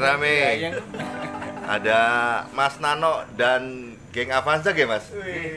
[0.00, 0.36] rame.
[1.70, 2.00] Ada
[2.50, 5.06] Mas Nano dan geng Avanza ya mas?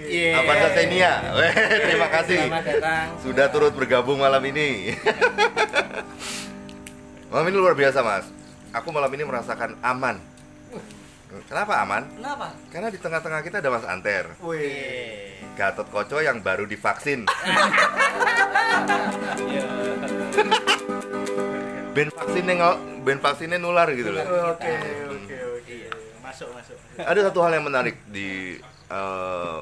[0.05, 0.45] Iya.
[0.45, 1.53] Avanza Tenia Weh,
[1.89, 3.07] Terima kasih Selamat datang.
[3.17, 4.93] Sudah turut bergabung malam ini
[7.33, 8.29] Malam ini luar biasa mas
[8.77, 10.21] Aku malam ini merasakan aman
[11.49, 12.05] Kenapa aman?
[12.13, 12.53] Kenapa?
[12.69, 15.33] Karena di tengah-tengah kita ada Mas Anter Wih.
[15.57, 17.25] Gatot Koco yang baru divaksin
[19.49, 19.65] Iya.
[21.93, 24.71] Ben vaksinnya ngel- ben vaksinnya nular gitu loh Oke,
[25.07, 25.75] oke, oke.
[26.19, 26.77] Masuk, masuk.
[26.97, 28.57] Ada satu hal yang menarik di
[28.89, 29.59] eh,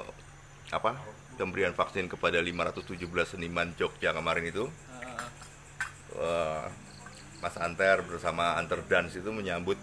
[0.72, 0.92] apa
[1.36, 2.96] pemberian vaksin kepada 517
[3.28, 4.72] seniman Jogja kemarin itu.
[6.16, 6.64] Eh,
[7.42, 9.76] Mas Anter bersama Anter Dance itu menyambut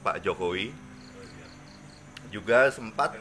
[0.00, 0.70] Pak Jokowi.
[2.30, 3.14] Juga sempat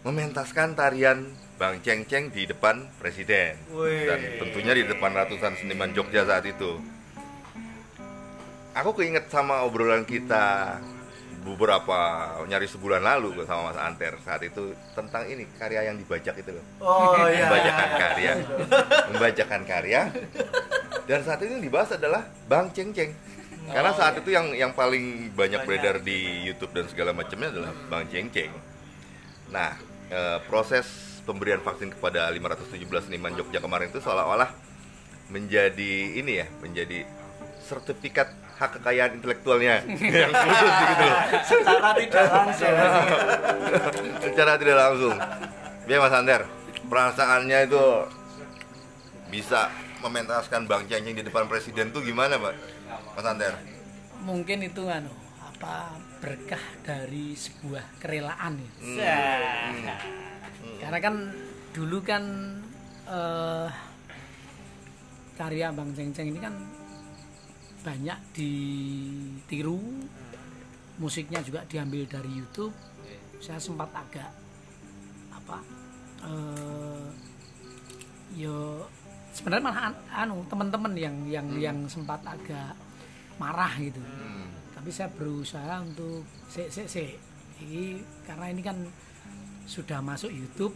[0.00, 4.08] mementaskan tarian Bang Ceng Ceng di depan presiden Wih.
[4.08, 6.80] dan tentunya di depan ratusan seniman Jogja saat itu.
[8.74, 10.78] Aku keinget sama obrolan kita
[11.40, 11.96] beberapa
[12.44, 16.64] nyari sebulan lalu sama Mas Anter saat itu tentang ini karya yang dibajak itu loh.
[16.84, 17.48] Oh iya.
[17.48, 18.32] membacakan karya.
[19.10, 20.00] Membacakan karya.
[21.08, 23.10] Dan saat itu yang dibahas adalah Bang Ceng Ceng
[23.70, 25.66] karena saat itu yang yang paling banyak Banyak.
[25.66, 28.52] beredar di YouTube dan segala macamnya adalah Bang Ceng Ceng
[29.50, 29.74] nah
[30.10, 30.86] eh, proses
[31.26, 34.50] pemberian vaksin kepada 517 seniman Jogja kemarin itu seolah-olah
[35.30, 37.06] menjadi ini ya menjadi
[37.70, 39.86] sertifikat hak kekayaan intelektualnya.
[39.86, 41.20] Yang khusus gitu loh.
[41.46, 42.76] Secara tidak langsung.
[44.26, 45.16] secara tidak langsung.
[45.86, 46.42] Ya Mas Ander
[46.90, 47.84] perasaannya itu
[49.30, 49.70] bisa
[50.02, 52.54] mementaskan Bang Ceng-Ceng di depan presiden tuh gimana Pak?
[53.14, 53.54] Mas Ander?
[54.26, 58.70] Mungkin itu anu apa berkah dari sebuah kerelaan ya.
[58.82, 59.86] Hmm.
[60.82, 61.14] Karena kan
[61.70, 62.24] dulu kan
[63.06, 63.68] eh,
[65.38, 66.54] karya Bang Ceng Ceng ini kan
[67.80, 69.80] banyak ditiru,
[71.00, 72.74] musiknya juga diambil dari YouTube.
[73.40, 74.28] Saya sempat agak
[75.32, 75.56] apa
[76.28, 77.06] eh,
[78.36, 78.84] yo
[79.32, 82.76] sebenarnya malah an- anu teman-teman yang yang yang sempat agak
[83.40, 84.00] marah gitu.
[84.00, 84.52] Hmm.
[84.76, 87.04] tapi saya berusaha untuk se se se
[87.60, 88.76] ini karena ini kan
[89.68, 90.72] sudah masuk YouTube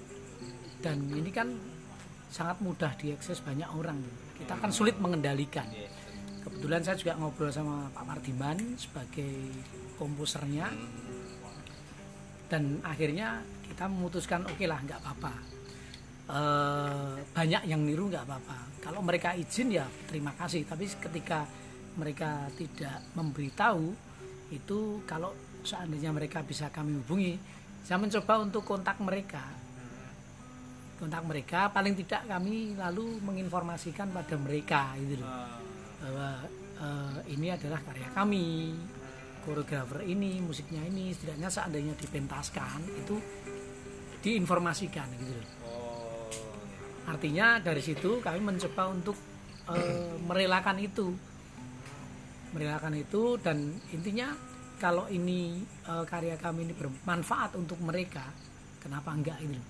[0.84, 1.48] dan ini kan
[2.28, 3.96] sangat mudah diakses banyak orang.
[4.36, 5.64] Kita kan sulit mengendalikan
[6.44, 9.50] kebetulan saya juga ngobrol sama Pak Mardiman sebagai
[9.96, 10.68] komposernya.
[12.44, 15.34] Dan akhirnya kita memutuskan oke lah nggak apa-apa.
[16.24, 18.58] Eh, banyak yang niru nggak apa-apa.
[18.84, 20.68] Kalau mereka izin ya terima kasih.
[20.68, 21.48] Tapi ketika
[21.96, 23.96] mereka tidak memberitahu
[24.52, 25.32] itu kalau
[25.64, 27.40] seandainya mereka bisa kami hubungi
[27.80, 29.44] saya mencoba untuk kontak mereka.
[31.00, 35.73] Kontak mereka paling tidak kami lalu menginformasikan pada mereka gitu loh
[36.04, 36.44] bahwa
[36.76, 38.76] eh, ini adalah karya kami
[39.44, 43.16] koreografer ini musiknya ini setidaknya seandainya dipentaskan itu
[44.24, 45.48] diinformasikan gitu loh.
[47.04, 49.16] Artinya dari situ kami mencoba untuk
[49.72, 51.12] eh, merelakan itu.
[52.56, 54.32] Merelakan itu dan intinya
[54.80, 58.24] kalau ini eh, karya kami ini bermanfaat untuk mereka
[58.80, 59.60] kenapa enggak itu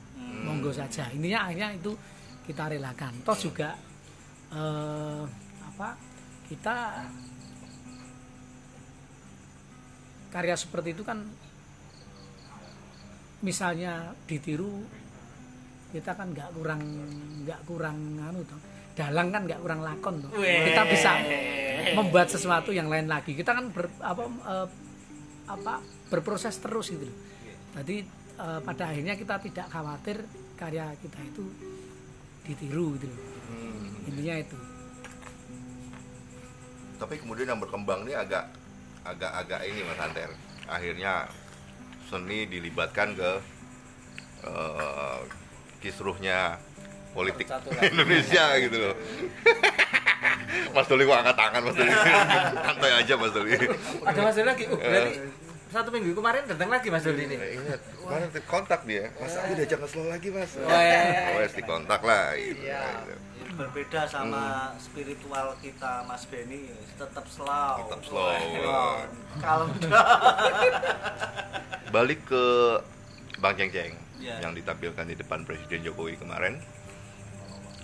[0.46, 1.10] monggo saja.
[1.10, 1.90] Intinya akhirnya itu
[2.46, 3.26] kita relakan.
[3.26, 3.74] Toh juga
[4.54, 5.24] eh,
[5.66, 6.13] apa
[6.48, 7.08] kita
[10.34, 11.22] karya seperti itu kan
[13.44, 14.82] misalnya ditiru
[15.94, 16.82] kita kan nggak kurang
[17.46, 18.58] nggak kurang anu toh.
[18.98, 20.30] Dalang kan nggak kurang lakon toh.
[20.42, 21.22] Kita bisa
[21.94, 23.38] membuat sesuatu yang lain lagi.
[23.38, 24.68] Kita kan ber, apa eh,
[25.46, 25.74] apa
[26.10, 27.18] berproses terus gitu loh.
[27.78, 28.02] Jadi
[28.42, 30.18] eh, pada akhirnya kita tidak khawatir
[30.58, 31.44] karya kita itu
[32.42, 33.20] ditiru gitu loh.
[34.10, 34.58] Intinya itu
[37.04, 38.48] tapi kemudian yang berkembang ini agak
[39.04, 40.32] agak-agak ini Mas Anter.
[40.64, 41.28] Akhirnya
[42.08, 43.30] seni dilibatkan ke
[44.48, 45.18] eh,
[45.84, 46.56] kisruhnya
[47.12, 47.44] politik.
[47.92, 48.96] Indonesia gitu loh.
[50.74, 51.92] Mas Doli kok angkat tangan Mas Doli.
[52.72, 53.52] Santai aja Mas Doli.
[54.00, 54.64] Ada Mas Doli lagi.
[54.64, 55.12] Uh, berarti
[55.74, 57.34] satu minggu kemarin datang lagi Mas Doli ini.
[57.34, 59.10] Ingat, kemarin kontak dia.
[59.18, 60.54] Mas aku diajak ke slow lagi Mas.
[60.54, 61.34] Oh, iya.
[61.42, 62.62] Wes dikontak lah gitu.
[62.62, 63.02] Iya.
[63.58, 67.74] Berbeda sama spiritual kita Mas Benny tetap slow.
[67.82, 68.30] Tetap slow.
[69.42, 69.66] Kalau
[71.94, 72.44] Balik ke
[73.42, 74.40] Bang Ceng Ceng Iya.
[74.40, 76.62] yang ditampilkan di depan Presiden Jokowi kemarin.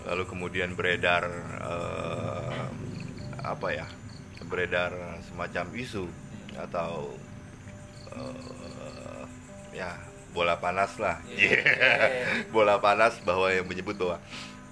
[0.06, 1.26] Lalu kemudian beredar
[1.58, 2.64] eh,
[3.42, 3.86] apa ya?
[4.46, 4.94] Beredar
[5.26, 6.06] semacam isu
[6.56, 7.12] atau
[8.14, 9.22] eh,
[9.74, 9.96] ya
[10.30, 11.18] bola panas lah.
[11.30, 12.46] Yeah.
[12.54, 14.18] bola panas bahwa yang menyebut bahwa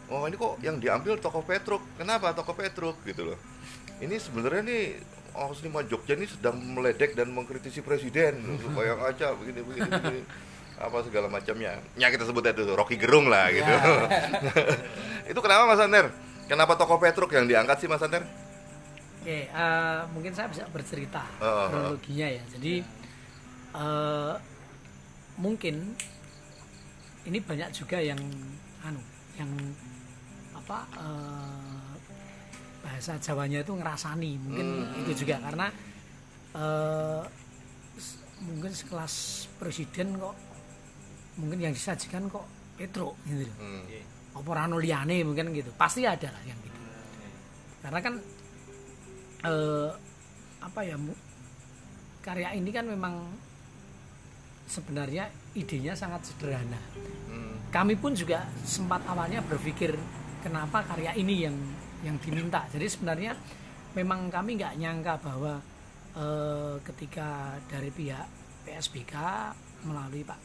[0.08, 1.82] oh ini kok yang diambil toko Petruk.
[1.98, 3.38] Kenapa toko Petruk gitu loh.
[3.98, 4.84] Ini sebenarnya nih
[5.38, 10.22] Oh, seniman Jogja ini sedang meledek dan mengkritisi presiden supaya aja begini begini, begini
[10.78, 11.78] apa segala macamnya.
[11.94, 13.70] Ya kita sebut itu Rocky Gerung lah gitu.
[15.30, 16.10] itu kenapa Mas Ander?
[16.50, 18.26] Kenapa toko Petruk yang diangkat sih Mas Ander?
[19.22, 21.66] Oke, eh, mungkin saya bisa bercerita Oh, oh.
[21.70, 22.42] kronologinya ya.
[22.54, 22.82] Jadi
[23.78, 24.34] eh,
[25.38, 25.94] mungkin
[27.24, 28.18] ini banyak juga yang
[28.82, 29.00] anu,
[29.38, 29.50] yang
[30.52, 31.92] apa eh,
[32.78, 34.66] bahasa Jawanya itu ngerasani, mungkin
[35.04, 35.66] itu juga karena
[36.54, 37.22] eh,
[37.96, 39.14] s- mungkin sekelas
[39.58, 40.34] presiden kok
[41.38, 43.56] mungkin yang disajikan kok Petro gitu loh.
[43.58, 43.82] Hmm.
[44.38, 45.70] Apa rano liyane mungkin gitu.
[45.74, 46.78] Pasti ada lah yang gitu.
[47.82, 48.14] Karena kan
[49.42, 49.90] eh,
[50.58, 50.96] apa ya
[52.22, 53.14] karya ini kan memang
[54.68, 56.78] sebenarnya idenya sangat sederhana.
[57.32, 57.56] Hmm.
[57.72, 59.96] Kami pun juga sempat awalnya berpikir
[60.44, 61.56] kenapa karya ini yang
[62.04, 62.62] yang diminta.
[62.70, 63.32] Jadi sebenarnya
[63.96, 65.58] memang kami nggak nyangka bahwa
[66.14, 68.26] eh, ketika dari pihak
[68.68, 69.14] PSBK
[69.88, 70.40] melalui Pak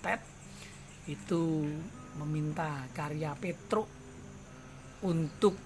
[0.00, 0.20] Ted
[1.10, 1.66] itu
[2.16, 3.84] meminta karya Petro
[5.04, 5.58] untuk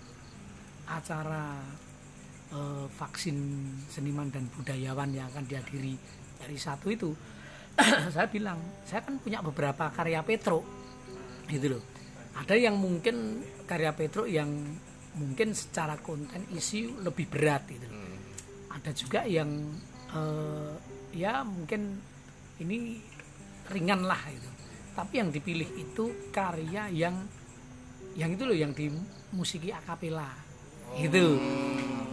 [0.89, 1.61] acara
[2.51, 3.37] eh, vaksin
[3.87, 5.95] seniman dan budayawan yang akan dihadiri
[6.43, 7.11] dari satu itu
[8.15, 10.63] saya bilang saya kan punya beberapa karya Petro.
[11.49, 11.83] Gitu loh.
[12.37, 14.49] Ada yang mungkin karya Petro yang
[15.17, 18.01] mungkin secara konten isi lebih berat gitu loh.
[18.01, 18.17] Hmm.
[18.73, 19.51] ada juga yang
[20.17, 20.73] eh,
[21.13, 22.01] ya mungkin
[22.65, 22.97] ini
[23.69, 24.49] ringan lah itu
[24.93, 27.17] tapi yang dipilih itu karya yang
[28.13, 30.29] yang itu loh yang dimusiki akapela
[31.01, 31.41] gitu.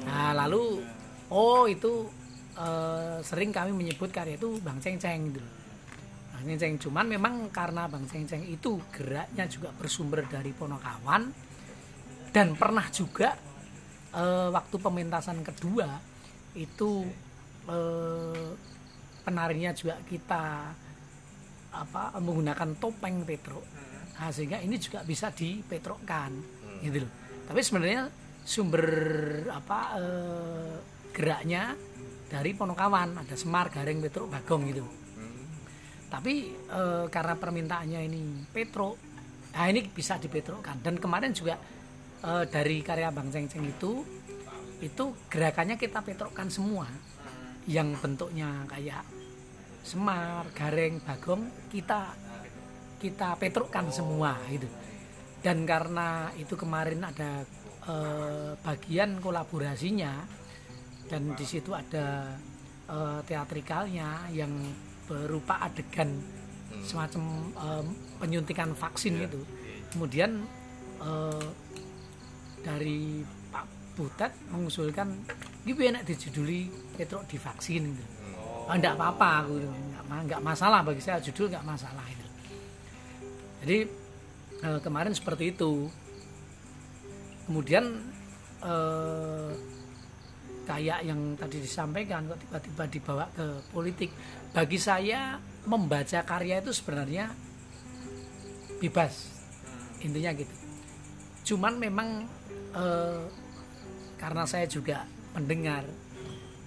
[0.08, 0.80] Nah lalu
[1.28, 2.08] oh itu
[2.60, 5.42] eh, sering kami menyebut karya itu bang ceng ceng gitu.
[6.40, 11.28] Bang Ceng Ceng cuman memang karena bang ceng ceng itu geraknya juga bersumber dari Ponokawan
[12.32, 13.36] dan pernah juga
[14.16, 16.00] eh, waktu pementasan kedua
[16.56, 17.04] itu
[17.68, 18.50] eh,
[19.28, 20.44] penarinya juga kita
[21.76, 23.60] apa menggunakan topeng Petro
[24.16, 26.32] nah, sehingga ini juga bisa dipetrokkan
[26.88, 27.04] gitu
[27.52, 28.08] tapi sebenarnya
[28.48, 28.88] sumber
[29.52, 30.76] apa eh,
[31.12, 31.76] geraknya
[32.30, 34.86] dari Ponokawan ada Semar Gareng Petro Bagong gitu.
[36.10, 38.22] Tapi eh, karena permintaannya ini
[38.54, 39.10] Petro
[39.50, 41.58] nah ini bisa dipetrokkan dan kemarin juga
[42.22, 44.06] eh, dari karya Bang Ceng Ceng itu
[44.80, 46.86] itu gerakannya kita petrokkan semua.
[47.70, 49.04] Yang bentuknya kayak
[49.84, 52.14] Semar, Gareng, Bagong kita
[53.00, 54.68] kita petrokkan semua itu
[55.40, 57.48] dan karena itu kemarin ada
[57.88, 60.28] eh, bagian kolaborasinya
[61.10, 62.38] dan di situ ada
[62.88, 64.54] eh, teatrikalnya yang
[65.10, 66.22] berupa adegan
[66.86, 67.86] semacam em,
[68.22, 69.42] penyuntikan vaksin itu
[69.90, 70.46] kemudian
[71.02, 71.48] eh,
[72.62, 73.66] dari Pak
[73.98, 75.12] Butet mengusulkan
[75.66, 78.06] gitu enak dijuduli Petro divaksin gitu.
[78.70, 82.28] Oh, enggak apa-apa aku enggak, ma- enggak masalah bagi saya judul enggak masalah itu.
[83.66, 83.78] Jadi
[84.62, 85.90] eh, kemarin seperti itu.
[87.50, 87.98] Kemudian
[88.62, 89.50] eh,
[90.70, 94.14] kayak yang tadi disampaikan kok tiba-tiba dibawa ke politik.
[94.54, 97.34] Bagi saya membaca karya itu sebenarnya
[98.78, 99.34] bebas
[100.06, 100.56] intinya gitu.
[101.54, 102.30] Cuman memang
[102.78, 103.26] eh,
[104.22, 105.90] karena saya juga mendengar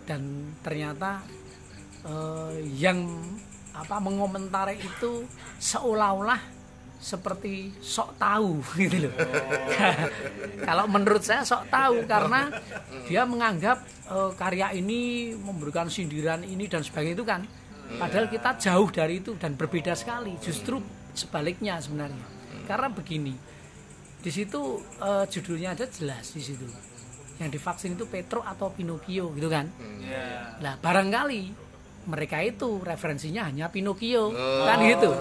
[0.02, 1.22] dan ternyata
[2.02, 3.06] eh, yang
[3.72, 5.24] apa mengomentari itu
[5.62, 6.51] seolah-olah
[7.02, 9.14] seperti sok tahu gitu loh.
[10.62, 12.46] Kalau menurut saya sok tahu karena
[13.10, 17.42] dia menganggap eh, karya ini memberikan sindiran ini dan sebagainya itu kan.
[17.92, 20.38] Padahal kita jauh dari itu dan berbeda sekali.
[20.40, 20.80] Justru
[21.12, 22.24] sebaliknya sebenarnya.
[22.64, 23.34] Karena begini,
[24.22, 26.64] di situ eh, judulnya ada jelas di situ.
[27.40, 29.66] yang divaksin itu Petro atau Pinocchio gitu kan
[29.98, 30.62] Iya.
[30.62, 31.61] Nah, barangkali
[32.02, 34.34] mereka itu referensinya hanya Pinocchio,
[34.66, 35.14] kan gitu.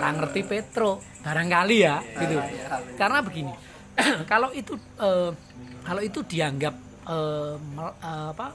[0.00, 2.36] Orang ngerti Petro, barangkali ya, gitu.
[2.96, 3.52] Karena begini,
[4.30, 5.30] kalau itu eh,
[5.84, 6.74] kalau itu dianggap
[7.08, 8.48] eh, eh, apa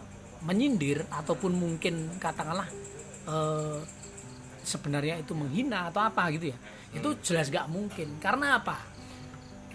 [0.45, 2.67] menyindir ataupun mungkin katakanlah
[3.29, 3.79] eh,
[4.65, 6.57] sebenarnya itu menghina atau apa gitu ya,
[6.97, 8.17] itu jelas gak mungkin.
[8.17, 8.77] Karena apa?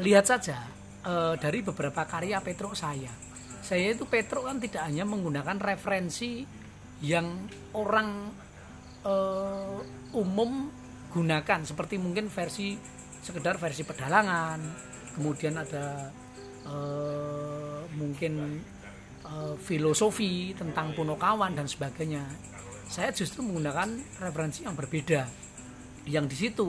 [0.03, 0.59] Lihat saja
[1.35, 3.11] dari beberapa karya Petro saya.
[3.59, 6.47] Saya itu Petro kan tidak hanya menggunakan referensi
[7.03, 8.31] yang orang
[9.03, 9.79] eh,
[10.15, 10.71] umum
[11.13, 12.79] gunakan seperti mungkin versi
[13.23, 14.59] sekedar versi pedalangan,
[15.19, 16.11] kemudian ada
[16.67, 18.63] eh, mungkin
[19.27, 22.23] eh, filosofi tentang Punokawan dan sebagainya.
[22.87, 23.89] Saya justru menggunakan
[24.21, 25.27] referensi yang berbeda.
[26.07, 26.69] Yang di situ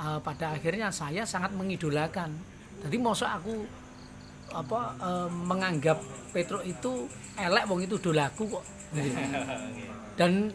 [0.00, 2.32] eh, pada akhirnya saya sangat mengidolakan.
[2.84, 3.64] Jadi masa aku
[4.52, 5.98] apa eh, menganggap
[6.30, 8.64] Petro itu elek wong itu dolaku kok.
[8.94, 9.18] Gitu.
[10.14, 10.52] Dan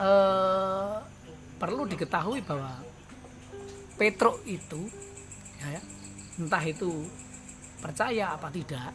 [0.00, 0.96] eh,
[1.56, 2.82] perlu diketahui bahwa
[3.94, 4.90] Petro itu
[5.62, 5.80] ya,
[6.42, 7.06] entah itu
[7.78, 8.90] percaya apa tidak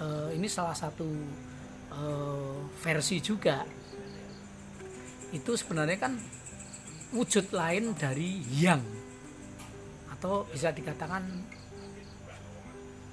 [0.00, 1.08] eh, ini salah satu
[1.92, 3.64] eh, versi juga
[5.28, 6.16] itu sebenarnya kan
[7.12, 8.80] wujud lain dari yang
[10.12, 11.24] atau bisa dikatakan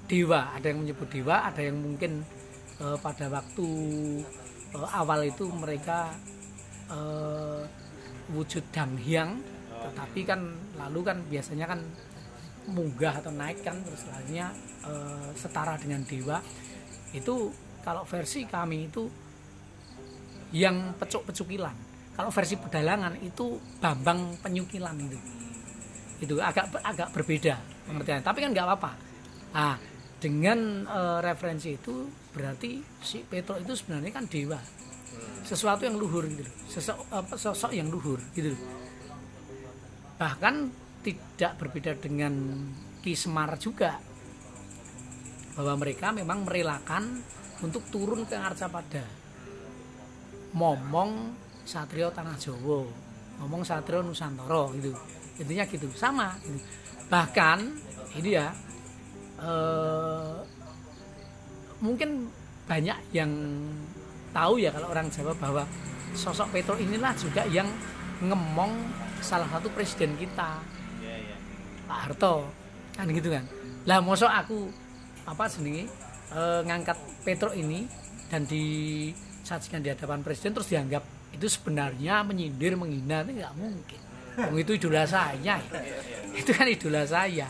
[0.06, 0.54] dewa.
[0.54, 2.22] Ada yang menyebut dewa ada yang mungkin
[2.80, 3.68] eh, pada waktu
[4.74, 6.14] eh, awal itu mereka
[6.90, 7.62] eh,
[8.34, 9.38] wujud danghyang
[9.76, 10.40] tetapi kan
[10.74, 11.80] lalu kan biasanya kan
[12.66, 14.50] munggah atau naik kan terus lainnya
[14.86, 16.42] eh, setara dengan dewa.
[17.14, 17.54] Itu
[17.86, 19.06] kalau versi kami itu
[20.50, 21.74] yang pecuk-pecukilan.
[22.16, 25.18] Kalau versi pedalangan itu bambang penyukilan itu.
[26.16, 27.54] Itu agak agak berbeda
[27.86, 28.92] pengertian tapi kan nggak apa-apa.
[29.54, 29.76] Ah
[30.26, 34.58] dengan eh, referensi itu berarti si Petro itu sebenarnya kan dewa.
[35.46, 36.50] Sesuatu yang luhur gitu.
[36.66, 38.58] Sosok apa, sosok yang luhur gitu.
[40.18, 40.54] Bahkan
[41.06, 42.34] tidak berbeda dengan
[42.98, 44.02] Ki Semar juga.
[45.54, 47.22] Bahwa mereka memang merelakan
[47.62, 49.06] untuk turun ke Arcapada.
[50.58, 52.82] Momong Satrio Tanah Jawa.
[53.38, 54.90] Ngomong Satrio Nusantara gitu.
[55.38, 55.86] Intinya gitu.
[55.94, 56.58] Sama gitu.
[57.06, 57.70] bahkan
[58.18, 58.50] ini ya
[59.40, 60.34] eh,
[61.80, 62.30] mungkin
[62.66, 63.30] banyak yang
[64.34, 65.64] tahu ya kalau orang Jawa bahwa
[66.16, 67.68] sosok Petro inilah juga yang
[68.20, 68.72] ngemong
[69.20, 70.60] salah satu presiden kita
[71.86, 72.48] Pak Harto.
[72.96, 73.44] Kan gitu kan?
[73.86, 74.72] Lah mosok aku
[75.28, 75.86] apa sendiri
[76.66, 77.86] ngangkat Petro ini
[78.26, 84.00] dan disajikan di hadapan presiden terus dianggap itu sebenarnya menyindir menghina itu nggak mungkin.
[84.36, 85.60] Wong itu idola saya.
[86.34, 87.46] Itu kan idola saya.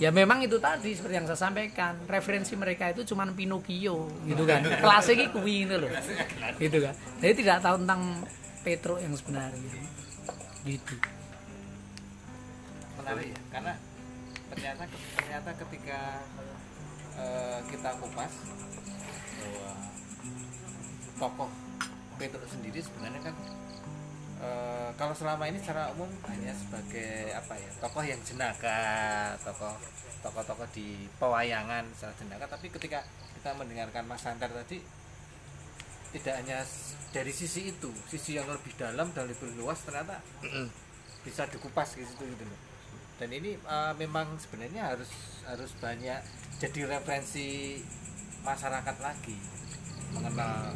[0.00, 1.96] Ya memang itu tadi seperti yang saya sampaikan.
[2.08, 4.64] Referensi mereka itu cuman Pinocchio gitu kan.
[4.64, 5.90] Kelas ini kuwi gitu loh
[6.56, 6.94] gitu kan.
[7.20, 8.00] Jadi tidak tahu tentang
[8.62, 9.72] Petro yang sebenarnya.
[10.62, 10.94] Gitu.
[13.02, 13.72] Menarik ya karena
[14.52, 14.82] ternyata
[15.18, 16.00] ternyata ketika
[17.18, 18.32] eh, kita kupas
[19.42, 19.70] bahwa
[21.18, 21.50] tokoh
[22.20, 23.34] Petrus sendiri sebenarnya kan
[24.42, 28.80] eh, kalau selama ini secara umum hanya sebagai apa ya tokoh yang jenaka
[29.40, 29.74] tokoh
[30.22, 33.02] tokoh-tokoh di pewayangan secara jenaka tapi ketika
[33.38, 34.78] kita mendengarkan Mas Santer tadi
[36.12, 36.60] tidak hanya
[37.10, 40.20] dari sisi itu sisi yang lebih dalam dan lebih luas ternyata
[41.26, 42.60] bisa dikupas gitu gitu loh.
[43.16, 45.10] Dan ini uh, memang sebenarnya harus
[45.46, 46.18] harus banyak
[46.58, 47.78] jadi referensi
[48.42, 49.38] masyarakat lagi
[50.12, 50.74] mengenal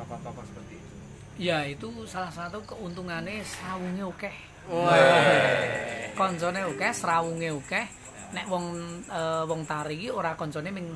[0.00, 0.83] tokoh-tokoh seperti itu
[1.34, 4.30] ya itu salah satu keuntungannya srawunge oke
[6.14, 7.80] koncone oke srawunge oke
[8.34, 8.64] nek wong
[9.06, 10.90] eh, wong tari iki ora koncone ming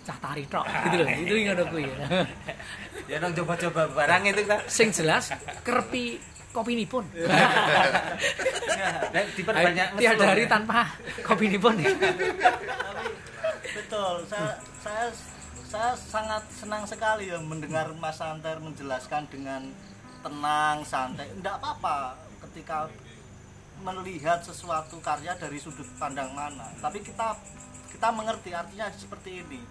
[0.00, 0.64] cah tari tok.
[0.64, 1.84] Gitu loh itu ngono kuwi.
[1.84, 2.24] Ya
[3.10, 5.34] ya dong coba-coba barang itu kita sing jelas
[5.66, 7.06] kerpi kopi nipun
[9.14, 10.86] dan diperbanyak tiada hari tanpa
[11.22, 11.78] kopi nipun
[13.70, 15.06] betul saya saya
[15.70, 19.70] saya sangat senang sekali ya mendengar Mas Santer menjelaskan dengan
[20.18, 21.30] tenang santai.
[21.30, 22.90] Tidak apa-apa ketika
[23.86, 26.74] melihat sesuatu karya dari sudut pandang mana.
[26.82, 27.38] Tapi kita
[27.86, 29.62] kita mengerti artinya seperti ini.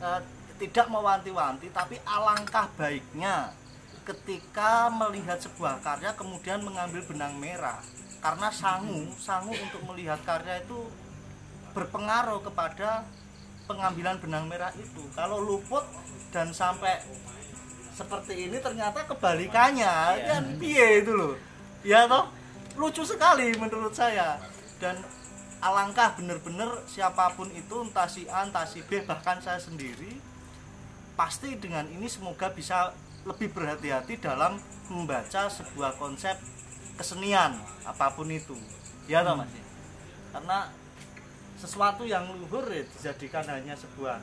[0.00, 0.20] Eh,
[0.64, 3.52] tidak mewanti-wanti tapi alangkah baiknya
[4.08, 7.84] ketika melihat sebuah karya kemudian mengambil benang merah.
[8.24, 10.88] Karena sangu sangu untuk melihat karya itu
[11.76, 13.04] berpengaruh kepada
[13.68, 15.04] pengambilan benang merah itu.
[15.12, 15.84] Kalau luput
[16.32, 17.04] dan sampai
[17.92, 19.92] seperti ini ternyata kebalikannya
[20.24, 20.42] kan?
[20.56, 21.36] Piye itu loh.
[21.84, 22.32] Ya toh?
[22.80, 24.40] Lucu sekali menurut saya.
[24.80, 24.96] Dan
[25.60, 30.22] alangkah bener-bener siapa pun itu entah si A entah si B bahkan saya sendiri
[31.18, 32.94] pasti dengan ini semoga bisa
[33.26, 36.38] lebih berhati-hati dalam membaca sebuah konsep
[36.94, 38.54] kesenian apa pun itu.
[39.10, 39.50] Ya toh mas?
[40.30, 40.70] Karena
[41.58, 44.22] sesuatu yang luhur ya dijadikan hanya sebuah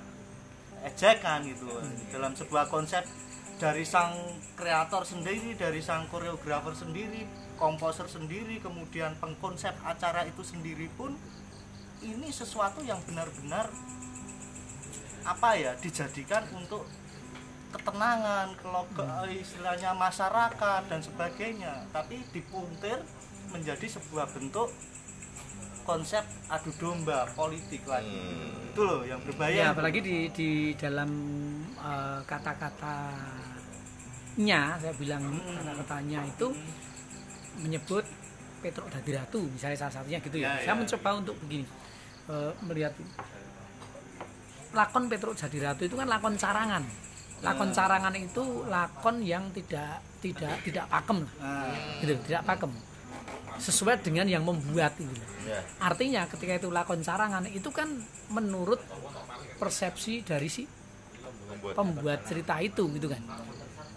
[0.88, 1.68] ejekan gitu
[2.16, 3.04] dalam sebuah konsep
[3.60, 4.16] dari sang
[4.56, 7.28] kreator sendiri dari sang koreografer sendiri
[7.60, 11.16] komposer sendiri kemudian pengkonsep acara itu sendiri pun
[12.04, 13.72] ini sesuatu yang benar-benar
[15.26, 16.86] apa ya dijadikan untuk
[17.76, 18.88] ketenangan kalau
[19.28, 21.74] istilahnya masyarakat dan sebagainya.
[21.92, 23.04] Tapi dipuntir
[23.52, 24.72] menjadi sebuah bentuk
[25.86, 28.74] konsep adu domba politik lagi Hmm.
[28.74, 31.10] itu loh yang berbahaya Ya, apalagi di di dalam
[31.78, 33.24] eh, kata-katanya
[34.76, 36.48] saya bilang kata-katanya itu
[37.56, 38.04] menyebut
[38.60, 40.58] Petruk Dadi Ratu misalnya salah satunya gitu ya.
[40.58, 40.80] Ya, saya ya.
[40.82, 41.66] mencoba untuk begini
[42.28, 42.94] eh, melihat
[44.76, 46.84] lakon Petruk Dadi Ratu itu kan lakon carangan.
[47.40, 51.34] Lakon carangan itu lakon yang tidak tidak tidak pakem lah.
[51.40, 51.70] Nah,
[52.02, 52.74] Gitu, tidak pakem.
[53.58, 55.12] Sesuai dengan yang membuat itu.
[55.48, 55.62] Ya.
[55.80, 57.88] Artinya ketika itu lakon carangan itu kan
[58.34, 58.82] menurut
[59.56, 60.64] persepsi dari si
[61.74, 63.24] pembuat cerita itu gitu kan.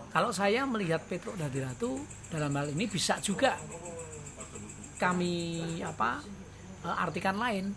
[0.09, 2.01] Kalau saya melihat Petruk Dadi Ratu
[2.33, 3.61] dalam hal ini bisa juga
[4.99, 6.23] kami apa
[6.87, 7.71] eh, artikan lain.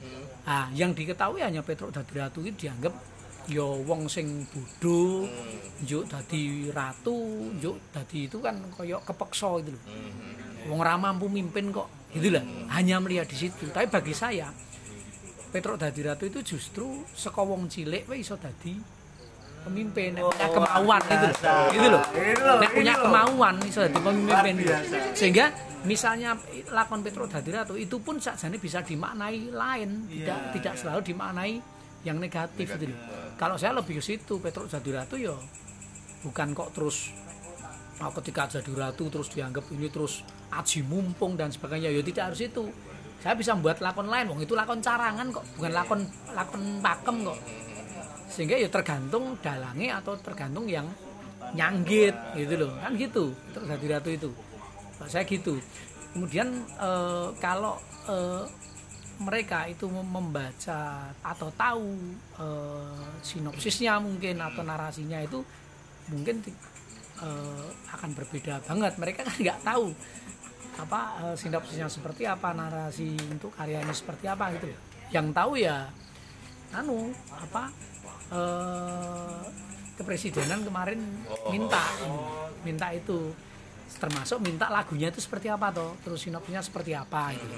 [0.48, 2.94] Nah, yang diketahui hanya Petruk Dadi Ratu itu dianggap
[3.50, 5.26] yo wong sing bodho,
[5.82, 9.84] njuk dadi ratu, njuk dadi itu kan koyok kepeksa itu loh.
[10.70, 12.44] Wong ra mampu mimpin kok, gitu lah.
[12.70, 13.70] Hanya melihat di situ.
[13.74, 14.51] Tapi bagi saya
[15.51, 18.77] Petruk Dadi Ratu itu justru saka wong cilik wae iso dadi
[19.62, 21.51] pemimpin nek punya Oh, kemauan gitu biasa.
[21.75, 22.03] Gitu loh.
[22.15, 23.03] Ini loh, Nek punya loh.
[23.06, 24.74] kemauan iso dadi pemimpin gitu.
[25.13, 25.45] Sehingga
[25.84, 26.38] misalnya
[26.71, 30.80] lakon Petruk Dadi Ratu itu pun sakjane bisa dimaknai lain, tidak Iya, tidak iya.
[30.80, 31.54] selalu dimaknai
[32.02, 33.00] yang negatif, gitu loh.
[33.38, 35.36] Kalau saya lebih ke situ Petruk Dadi Ratu ya
[36.21, 37.10] bukan kok terus
[37.97, 40.21] oh, ketika jadi ratu terus dianggap ini terus
[40.52, 41.90] aji mumpung dan sebagainya.
[41.90, 42.64] Ya tidak harus itu.
[43.22, 46.02] Saya bisa membuat lakon lain wong itu lakon carangan kok bukan lakon
[46.34, 47.40] lakon pakem kok.
[48.32, 50.90] Sehingga ya tergantung dalangnya atau tergantung yang
[51.54, 52.72] nyanggit gitu loh.
[52.82, 54.30] Kan gitu terus jadi ratu itu.
[54.98, 55.62] Kalau saya gitu.
[56.12, 57.78] Kemudian eh, kalau
[58.10, 58.44] eh,
[59.22, 61.88] mereka itu mem- membaca atau tahu
[62.42, 65.46] eh, sinopsisnya mungkin atau narasinya itu
[66.10, 66.42] mungkin
[67.22, 68.98] eh, akan berbeda banget.
[68.98, 69.94] Mereka kan nggak tahu
[70.82, 74.74] apa eh, sinopsisnya seperti apa narasi untuk karyanya seperti apa gitu
[75.13, 75.86] yang tahu ya
[76.74, 77.70] anu apa
[78.34, 79.39] eh,
[80.02, 81.00] kepresidenan kemarin
[81.54, 81.84] minta
[82.65, 83.30] minta itu.
[83.91, 87.56] Termasuk minta lagunya itu seperti apa toh terus sinopsisnya seperti apa gitu.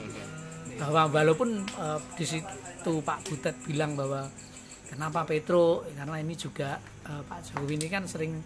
[0.81, 4.27] Bahwa walaupun eh, di situ Pak Butet bilang bahwa
[4.89, 5.85] kenapa Petro?
[5.93, 8.41] Karena ini juga eh, Pak Jokowi ini kan sering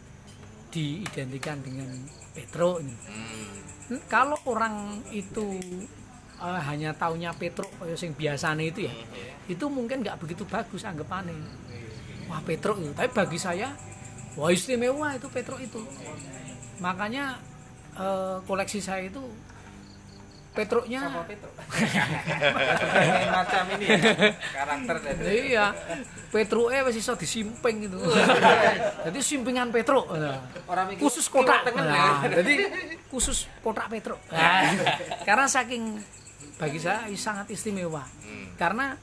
[0.71, 1.89] diidentikan dengan
[2.35, 2.93] Petro ini.
[2.93, 5.57] Hmm, Kalau orang itu
[6.37, 8.93] eh, hanya taunya Petro kaya sing biasanya itu ya,
[9.47, 11.33] itu mungkin nggak begitu bagus anggapannya.
[12.27, 13.71] Wah Petro itu, tapi bagi saya
[14.35, 15.79] wah istimewa itu Petro itu.
[16.83, 17.39] Makanya
[17.95, 19.23] eh, koleksi saya itu
[20.57, 21.49] Petroknya Sama Petro.
[21.53, 25.67] Pengen macam ini ya karakter dari iya.
[26.33, 28.01] Petro eh wis iso disimping gitu
[29.05, 29.69] jadi simpingan
[30.65, 31.61] orang mikir khusus kotak.
[31.61, 32.41] tengen Nah, ya.
[32.41, 32.53] jadi
[33.13, 34.17] khusus kotak Petro.
[34.33, 34.73] Nah,
[35.21, 36.01] karena saking
[36.57, 38.01] bagi saya sangat istimewa.
[38.57, 38.97] Karena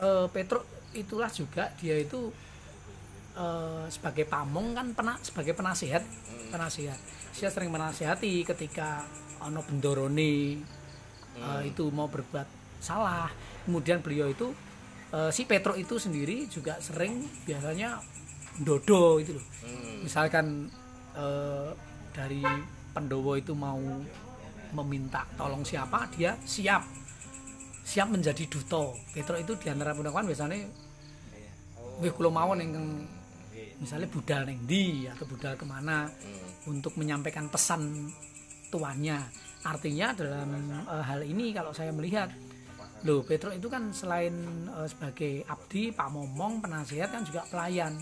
[0.00, 0.64] eh, Petro
[0.96, 2.32] itulah juga dia itu
[3.36, 6.00] eh, sebagai pamong kan pernah sebagai penasihat.
[6.48, 6.96] Penasihat.
[7.36, 9.04] Saya sering menasihati ketika
[9.44, 10.64] ono bendorone
[11.38, 13.30] eh, itu mau berbuat salah.
[13.64, 14.52] Kemudian beliau itu
[15.12, 17.98] eh, si Petro itu sendiri juga sering biasanya
[18.60, 19.46] dodo itu loh.
[20.04, 20.70] Misalkan
[21.16, 21.70] eh,
[22.14, 22.42] dari
[22.94, 23.80] pendowo itu mau
[24.74, 26.82] meminta tolong siapa dia siap.
[27.84, 28.96] Siap menjadi duto.
[29.12, 30.56] Petro itu di antara pundakan biasanya
[32.02, 32.74] wih kulo mawon yang
[33.78, 36.10] misalnya budal neng di atau budal ke mana
[36.66, 38.10] untuk menyampaikan pesan
[38.70, 39.18] tuannya
[39.64, 42.28] artinya dalam eh, hal ini kalau saya melihat
[43.04, 44.32] loh Petro itu kan selain
[44.68, 47.96] eh, sebagai abdi pak momong penasihat kan juga pelayan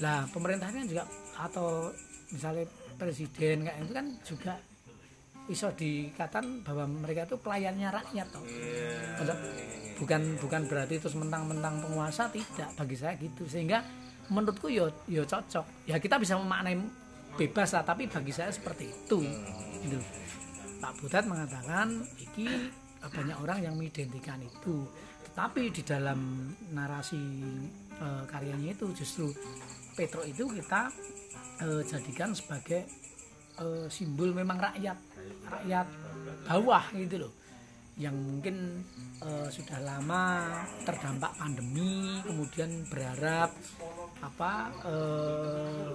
[0.00, 1.04] lah pemerintahnya juga
[1.36, 1.92] atau
[2.32, 2.64] misalnya
[2.96, 4.54] presiden kayak itu kan juga
[5.50, 8.44] bisa dikatakan bahwa mereka itu pelayannya rakyat toh.
[9.18, 9.42] Untuk-
[10.00, 13.84] bukan bukan berarti terus mentang-mentang penguasa tidak bagi saya gitu sehingga
[14.32, 16.78] menurutku yo yo cocok ya kita bisa memaknai
[17.36, 19.20] bebas lah tapi bagi saya seperti itu
[19.84, 19.98] gitu.
[20.80, 22.72] Pak Butet mengatakan iki
[23.04, 24.88] banyak orang yang mengidentikan itu.
[25.30, 27.20] Tetapi di dalam narasi
[28.00, 29.30] eh, karyanya itu justru
[29.94, 30.88] Petro itu kita
[31.60, 32.88] eh, jadikan sebagai
[33.60, 34.98] eh, simbol memang rakyat
[35.48, 35.86] rakyat
[36.48, 37.32] bawah gitu loh.
[38.00, 38.56] Yang mungkin
[39.20, 40.24] eh, sudah lama
[40.88, 43.52] terdampak pandemi kemudian berharap
[44.24, 44.52] apa
[44.88, 45.92] eh,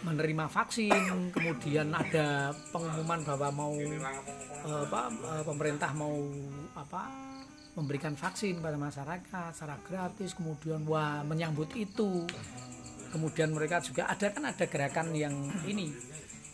[0.00, 6.16] menerima vaksin kemudian ada pengumuman bahwa mau eh, apa eh, pemerintah mau
[6.72, 7.30] apa
[7.78, 12.26] memberikan vaksin pada masyarakat secara gratis kemudian wah menyambut itu.
[13.10, 15.34] Kemudian mereka juga ada kan ada gerakan yang
[15.66, 15.90] ini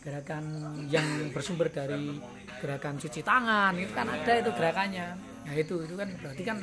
[0.01, 0.45] gerakan
[0.87, 1.05] yang
[1.35, 2.17] bersumber dari
[2.63, 5.07] gerakan cuci tangan itu kan ada itu gerakannya.
[5.45, 6.59] Nah itu itu kan berarti kan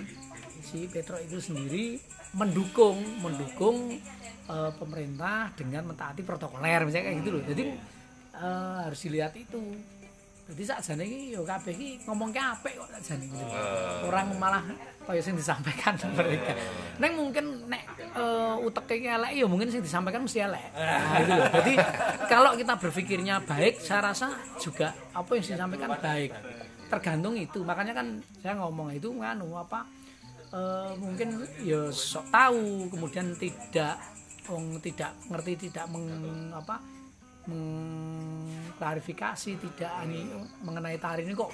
[0.63, 1.99] si Petro itu sendiri
[2.33, 3.99] mendukung mendukung
[4.49, 7.63] eh, pemerintah dengan mentaati protokoler misalnya kayak gitu loh jadi
[8.35, 9.61] eh, harus dilihat itu
[10.43, 13.55] jadi saat jane iki yo kabeh iki ngomong apik kok saat jane gitu.
[14.03, 14.59] Orang malah
[15.07, 16.51] kaya sing disampaikan mereka.
[16.99, 20.67] Neng mungkin nek uh, uteke iki elek ya mungkin sing disampaikan mesti elek.
[20.75, 21.47] Nah, gitu loh.
[21.47, 21.73] Jadi
[22.27, 26.31] kalau kita berpikirnya baik, saya rasa juga apa yang disampaikan baik.
[26.91, 27.63] Tergantung itu.
[27.63, 28.07] Makanya kan
[28.43, 29.87] saya ngomong itu nganu apa
[30.51, 33.95] eh, mungkin ya sok tahu kemudian tidak
[34.49, 36.79] wong tidak ngerti tidak meng, apa
[37.43, 40.31] mengklarifikasi tidak ini
[40.63, 41.51] mengenai tari ini kok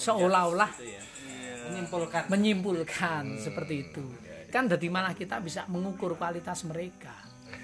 [0.00, 0.72] seolah-olah
[1.70, 2.22] menyimpulkan.
[2.32, 4.04] Menyimpulkan seperti itu.
[4.50, 7.14] Kan jadi malah kita bisa mengukur kualitas mereka.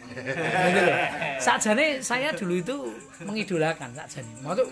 [0.71, 0.99] Gitu loh.
[1.43, 2.77] Sakjane saya dulu itu
[3.27, 4.39] mengidolakan sakjane.
[4.45, 4.69] Maksud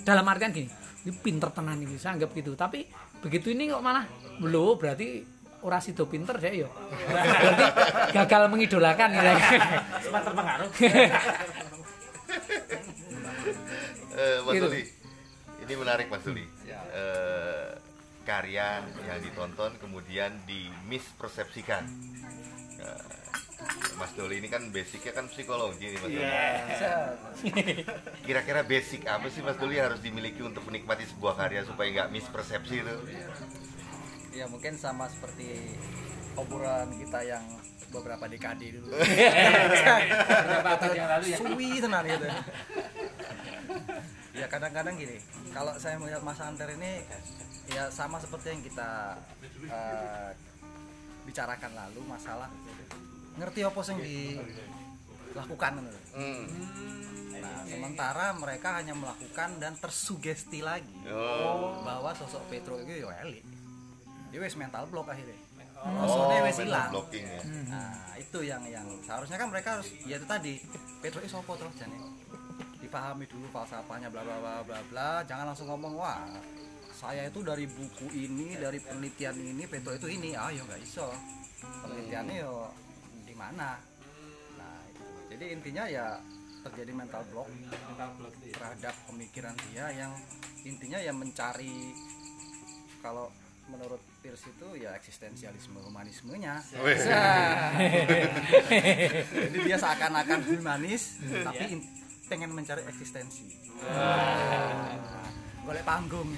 [0.00, 0.70] dalam artian gini,
[1.04, 2.56] ini pinter tenan ini, saya anggap gitu.
[2.56, 2.88] Tapi
[3.20, 4.08] begitu ini kok malah
[4.40, 6.68] belum berarti ora sido pinter saya yo.
[7.08, 7.64] Berarti
[8.12, 9.34] gagal mengidolakan ya.
[10.02, 10.70] sempat terpengaruh
[14.12, 14.68] Eh, Mas Gitu.
[14.68, 14.82] Duli,
[15.64, 16.44] ini menarik Mas Duli.
[16.68, 17.68] Eh,
[18.28, 21.88] karya yang ditonton kemudian dimispersepsikan.
[22.76, 23.22] Eh,
[23.96, 26.28] Mas Doli ini kan basicnya kan psikologi nih Mas Doli.
[28.26, 32.84] Kira-kira basic apa sih Mas Doli harus dimiliki untuk menikmati sebuah karya supaya nggak mispersepsi
[32.84, 32.96] itu?
[34.32, 35.76] Ya mungkin sama seperti
[36.36, 37.44] obrolan kita yang
[37.92, 42.28] beberapa dekade dulu beberapa abad yang lalu ya suwi tenan gitu
[44.32, 45.20] ya kadang-kadang gini
[45.52, 47.04] kalau saya melihat Mas Anter ini
[47.68, 49.20] ya sama seperti yang kita
[49.68, 50.30] eh,
[51.28, 52.48] bicarakan lalu masalah
[53.32, 54.00] ngerti apa yang
[55.32, 55.72] dilakukan.
[56.12, 56.44] Hmm.
[57.42, 61.80] Nah, sementara mereka hanya melakukan dan tersugesti lagi Oh.
[61.82, 63.42] bahwa sosok Petro itu ya elit.
[64.32, 65.36] Dia wis mental block akhirnya.
[65.82, 66.90] Oh, Maksudnya mental hilang.
[66.94, 67.42] blocking ya.
[67.68, 70.56] Nah, itu yang yang seharusnya kan mereka harus ya itu tadi
[71.04, 71.98] Petro itu sopo terus jane.
[72.80, 76.22] Dipahami dulu falsafahnya bla bla bla bla bla, jangan langsung ngomong wah
[76.92, 80.38] saya itu dari buku ini, dari penelitian ini, Petro itu ini.
[80.38, 81.10] Ah, ya nggak iso.
[81.60, 82.70] Penelitiannya yo
[83.26, 83.74] di mana?
[84.54, 85.02] Nah, itu.
[85.34, 86.06] Jadi intinya ya
[86.62, 87.50] terjadi mental block
[88.54, 90.14] terhadap pemikiran dia yang
[90.62, 91.90] intinya ya mencari
[93.02, 93.26] kalau
[93.72, 96.60] menurut Pierce itu ya eksistensialisme humanismenya.
[99.32, 101.86] Jadi dia seakan-akan humanis tapi in-
[102.28, 103.44] pengen mencari eksistensi.
[103.82, 104.94] Nah,
[105.66, 106.28] golek panggung.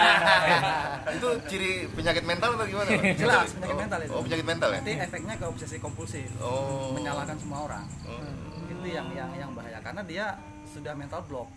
[1.16, 2.90] Itu ciri penyakit mental atau gimana?
[3.16, 4.12] Jelas penyakit mental itu.
[4.12, 4.78] Oh, penyakit mental ya?
[4.80, 6.28] nanti efeknya ke obsesi kompulsif.
[6.38, 6.92] Oh.
[6.92, 7.84] menyalahkan semua orang.
[8.04, 8.20] Oh.
[8.66, 9.80] itu yang yang yang bahaya.
[9.80, 10.36] Karena dia
[10.70, 11.48] sudah mental block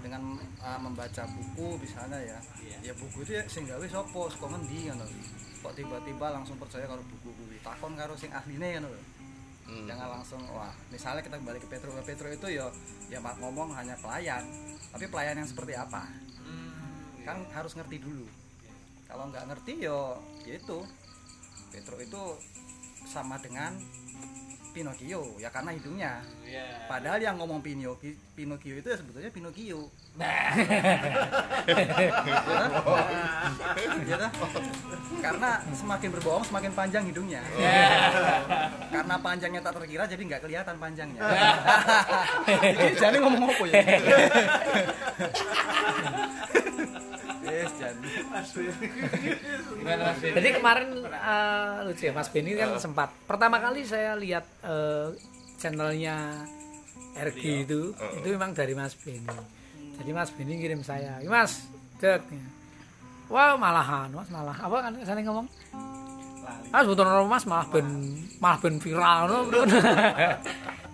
[0.00, 2.38] dengan uh, membaca buku misalnya ya.
[2.82, 4.20] Ya buku itu ya sing gawe sapa?
[4.30, 5.06] Saka ngendi ngono
[5.58, 7.58] kok tiba-tiba langsung percaya kalau buku kuwi?
[7.60, 9.02] Takon karo sing ahline ngono lho.
[9.68, 9.84] Hmm.
[9.84, 12.72] jangan langsung wah misalnya kita kembali ke Petro Petro itu ya
[13.12, 14.46] ya mak ngomong hanya pelayan.
[14.88, 16.08] Tapi pelayan yang seperti apa?
[17.28, 18.24] Kan harus ngerti dulu.
[19.04, 20.16] Kalau nggak ngerti ya
[20.48, 20.78] ya itu.
[21.68, 22.22] Petro itu
[23.04, 23.76] sama dengan
[24.78, 26.22] Pinocchio ya karena hidungnya.
[26.86, 29.90] Padahal yang ngomong Pinocchio Pinocchio itu ya sebetulnya Pinocchio.
[34.06, 34.30] Ya toh?
[35.18, 37.42] karena semakin berbohong semakin panjang hidungnya.
[38.94, 41.26] Karena panjangnya tak terkira jadi nggak kelihatan panjangnya.
[42.46, 43.82] Jadi jadi ngomong apa ya
[47.76, 48.08] jadi
[49.78, 50.18] gimana mas?
[50.22, 55.12] Jadi kemarin eh, lucu ya Mas Benny kan sempat pertama kali saya lihat eh,
[55.58, 56.46] channelnya
[57.18, 59.26] RG itu itu memang dari Mas Benny.
[59.98, 61.66] Jadi Mas Benny kirim saya, "Ini, Mas,
[61.98, 62.22] cek.
[63.28, 65.46] Wah malahan, Mas malah apa kan saya ngomong?
[66.72, 67.88] Ah sebetulnya Mas malah ben
[68.38, 69.66] malah ben viral no, bro."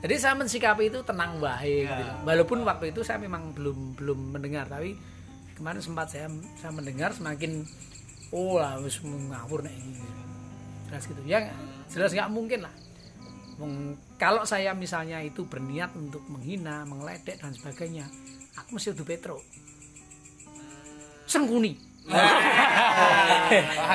[0.04, 2.12] Jadi saya mensikapi itu tenang baik gitu.
[2.28, 5.00] Walaupun waktu itu saya memang belum belum mendengar tapi
[5.54, 6.26] kemarin sempat saya
[6.58, 7.62] saya mendengar semakin
[8.34, 9.98] oh lah wis ngawur nek ini.
[10.90, 11.22] Jelas gitu.
[11.26, 11.50] Ya
[11.90, 12.74] jelas nggak mungkin lah.
[13.54, 18.10] Wong, kalau saya misalnya itu berniat untuk menghina mengledek dan sebagainya
[18.58, 19.38] aku mesti udah Petro.
[21.30, 21.94] Sengkuni.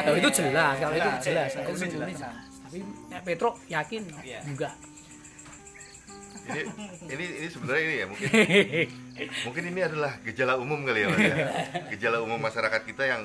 [0.02, 2.42] Kalau itu jelas kalau itu jelas kalau itu sengkuni jelas.
[2.66, 2.78] Tapi
[3.22, 4.02] Petro yakin.
[4.50, 4.74] Enggak
[6.50, 6.62] ini
[7.14, 8.30] ini ini sebenarnya ini ya mungkin
[9.46, 11.36] mungkin ini adalah gejala umum kali ya Mas ya.
[11.96, 13.24] Gejala umum masyarakat kita yang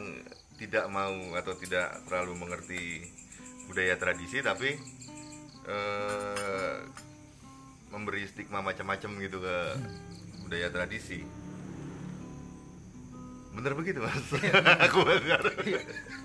[0.61, 3.03] tidak mau atau tidak terlalu mengerti
[3.67, 4.77] budaya tradisi tapi
[5.67, 6.77] eh,
[7.91, 9.57] memberi stigma macam-macam gitu ke
[10.45, 11.25] budaya tradisi.
[13.55, 14.19] Bener begitu mas?
[14.91, 15.47] Aku enggak.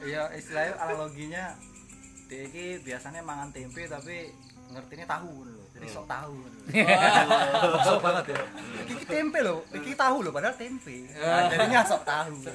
[0.01, 1.53] Iya istilahnya analoginya
[2.29, 4.33] dia ini biasanya mangan tempe tapi
[4.69, 5.45] ngertinya tahu
[5.79, 6.35] loh jadi sok tahu.
[7.87, 8.43] Sok banget ya.
[8.91, 11.07] Iki tempe loh iki tahu loh padahal tempe.
[11.15, 12.35] Nah, jadinya sok tahu.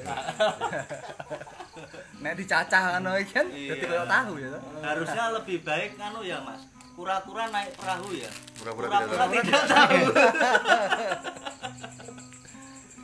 [2.22, 4.52] Nek dicacah kan kan jadi kayak tahu ya.
[4.84, 6.60] Harusnya lebih baik anu ya mas.
[6.94, 8.30] Kura-kura naik perahu ya.
[8.60, 10.04] Pura-pura kura-kura tidak tidak tahu.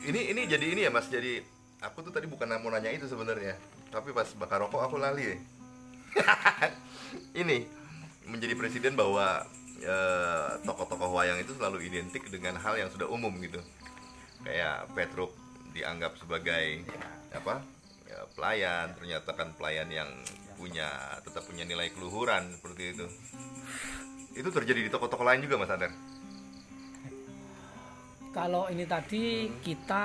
[0.00, 1.12] Ini ini jadi ini ya mas.
[1.12, 1.44] Jadi
[1.84, 3.52] aku tuh tadi bukan mau nanya itu sebenarnya.
[3.92, 5.36] Tapi pas bakar rokok aku lali
[7.34, 7.66] ini
[8.26, 9.42] menjadi presiden bahwa
[10.64, 13.60] tokoh-tokoh wayang itu selalu identik dengan hal yang sudah umum gitu.
[14.44, 15.32] Kayak Petruk
[15.72, 16.84] dianggap sebagai
[17.30, 17.62] apa
[18.08, 20.10] ya, pelayan ternyata kan pelayan yang
[20.58, 20.90] punya
[21.24, 23.06] tetap punya nilai keluhuran seperti itu.
[24.36, 25.92] Itu terjadi di tokoh-tokoh lain juga mas Adar?
[28.30, 30.04] Kalau ini tadi kita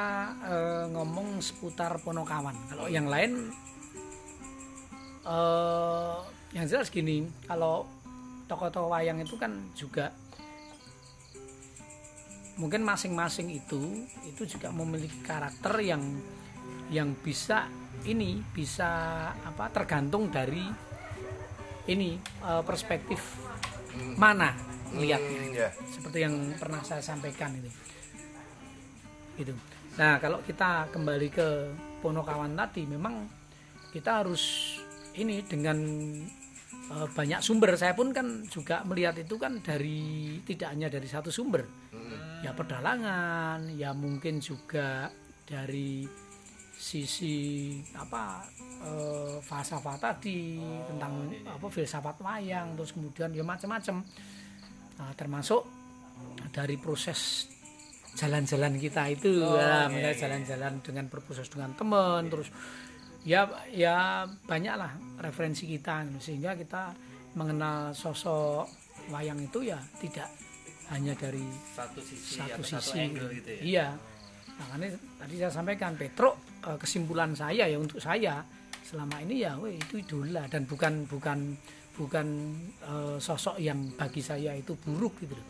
[0.49, 2.57] eh, ngomong seputar Ponokawan.
[2.73, 3.53] Kalau yang lain
[5.25, 6.17] eh
[6.55, 7.83] yang jelas gini, kalau
[8.45, 10.13] tokoh-tokoh wayang itu kan juga
[12.55, 16.01] mungkin masing-masing itu itu juga memiliki karakter yang
[16.87, 17.67] yang bisa
[18.07, 18.87] ini bisa
[19.33, 20.63] apa tergantung dari
[21.89, 23.19] ini eh, perspektif
[24.15, 24.55] mana
[24.95, 25.69] lihatnya Hmm, ya.
[25.91, 27.69] seperti yang pernah saya sampaikan itu
[29.35, 29.51] gitu.
[29.99, 31.47] Nah kalau kita kembali ke
[31.99, 33.27] Ponokawan tadi memang
[33.91, 34.75] kita harus
[35.15, 35.75] ini dengan
[36.91, 37.75] eh, banyak sumber.
[37.79, 41.63] Saya pun kan juga melihat itu kan dari tidak hanya dari satu sumber.
[42.43, 45.09] Ya pedalangan ya mungkin juga
[45.47, 46.05] dari
[46.75, 48.43] sisi apa
[48.83, 54.03] eh, falsafah tadi tentang apa filsafat wayang terus kemudian ya macam-macam
[54.95, 55.67] Nah, termasuk
[56.55, 57.51] dari proses
[58.15, 62.47] jalan-jalan kita itu ya, misalnya jalan-jalan dengan berproses dengan teman terus
[63.25, 66.93] ya ya banyaklah referensi kita sehingga kita
[67.33, 68.69] mengenal sosok
[69.09, 70.29] wayang itu ya tidak
[70.93, 71.41] hanya dari
[71.73, 73.01] satu sisi satu atau satu sisi.
[73.01, 73.61] angle gitu ya?
[73.65, 73.87] Iya.
[74.55, 74.87] Makanya
[75.19, 78.45] tadi saya sampaikan Petro eh, kesimpulan saya ya untuk saya
[78.85, 81.57] selama ini ya weh, itu idola dan bukan bukan
[81.97, 82.27] bukan
[82.85, 85.47] eh, sosok yang bagi saya itu buruk gitu loh.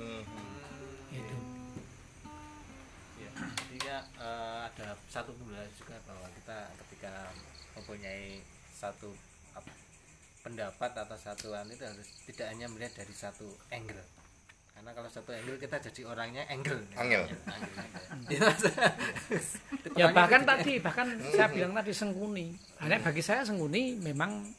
[1.12, 1.38] Itu
[3.20, 7.14] Ya, jadi ya eh, ada satu pembelajaran juga bahwa kita ketika
[7.86, 8.42] mempunyai
[8.74, 9.14] satu
[9.54, 9.70] apa,
[10.42, 14.02] pendapat atau satuan itu harus tidak hanya melihat dari satu angle.
[14.74, 16.82] Karena kalau satu angle kita jadi orangnya angle.
[16.98, 17.30] Angel.
[20.02, 22.58] ya bahkan tadi bahkan saya bilang tadi sengkuni.
[22.82, 24.50] Hanya bagi saya sengkuni memang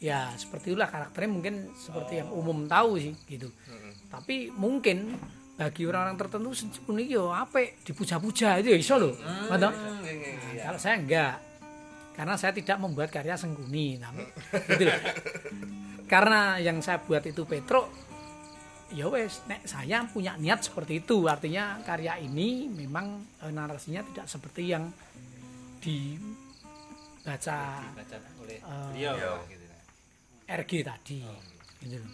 [0.00, 3.52] ya seperti itulah karakternya mungkin seperti yang umum tahu sih gitu.
[4.08, 5.12] Tapi mungkin
[5.60, 9.68] bagi orang-orang tertentu sengkuni yo apa dipuja-puja itu ya iso loh Ngono?
[9.72, 9.72] Nah,
[10.68, 11.45] kalau saya enggak
[12.16, 14.24] karena saya tidak membuat karya sengkuni tapi
[14.72, 15.00] gitu loh.
[16.08, 17.92] karena yang saya buat itu Petro
[18.94, 21.26] ya wes nek saya punya niat seperti itu.
[21.26, 24.88] Artinya karya ini memang eh, narasinya tidak seperti yang
[25.82, 29.42] dibaca dibaca oleh Eh, beliau.
[29.50, 29.64] Gitu
[30.46, 31.18] RG tadi
[31.82, 32.12] gitu loh.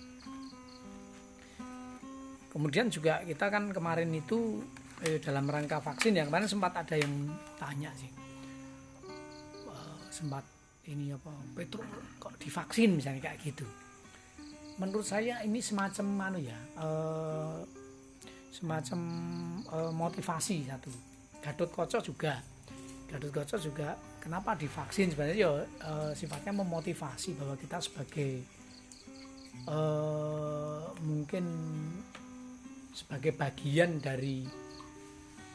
[2.49, 4.61] kemudian juga kita kan kemarin itu
[5.05, 7.13] eh, dalam rangka vaksin yang kemarin sempat ada yang
[7.61, 8.09] tanya sih
[10.13, 10.45] sempat
[10.93, 11.81] ini apa Petro
[12.21, 13.65] kok divaksin misalnya kayak gitu.
[14.77, 17.59] Menurut saya ini semacam anu ya eh,
[18.53, 19.01] semacam
[19.73, 20.93] eh, motivasi satu.
[21.43, 22.39] Gatot Koco juga
[23.09, 25.11] Gatot Koco juga kenapa divaksin?
[25.11, 28.45] Sebenarnya ya eh, sifatnya memotivasi bahwa kita sebagai
[29.65, 31.45] eh, mungkin
[32.93, 34.45] sebagai bagian dari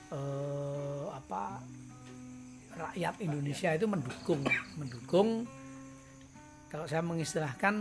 [0.09, 1.61] eh, apa
[2.77, 4.41] rakyat Indonesia itu mendukung
[4.77, 5.29] mendukung
[6.69, 7.75] kalau saya mengistilahkan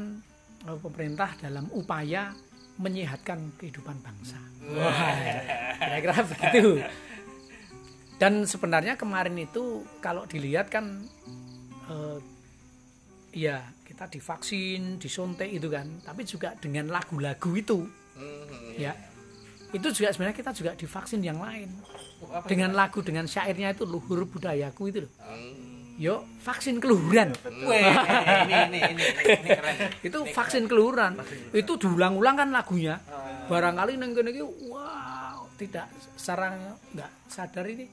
[0.67, 2.33] eh, pemerintah dalam upaya
[2.77, 4.37] menyehatkan kehidupan bangsa.
[4.69, 5.17] Wah,
[5.81, 6.85] kira-kira begitu.
[8.21, 11.05] Dan sebenarnya kemarin itu kalau dilihat kan
[11.89, 12.19] eh,
[13.37, 17.85] ya kita divaksin disuntik itu kan tapi juga dengan lagu-lagu itu
[18.17, 18.73] Hmm.
[18.81, 18.97] ya
[19.77, 21.69] itu juga sebenarnya kita juga divaksin yang lain.
[22.25, 25.13] Oh, apa dengan lagu dengan syairnya itu luhur budayaku itu loh.
[25.21, 25.77] Hmm.
[25.97, 27.33] yo vaksin keluhuran.
[27.65, 27.81] Weh,
[28.45, 29.77] ini ini ini ini keren.
[30.05, 31.17] itu vaksin keluhuran.
[31.57, 33.01] Itu diulang-ulang kan lagunya.
[33.49, 34.33] Barangkali neng kene
[34.69, 36.53] wow tidak secara
[36.93, 37.89] nggak sadar ini.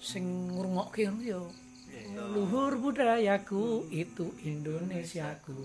[0.00, 1.42] Sing ngrungokke ngono yo
[2.32, 5.56] luhur budayaku itu Indonesiaku.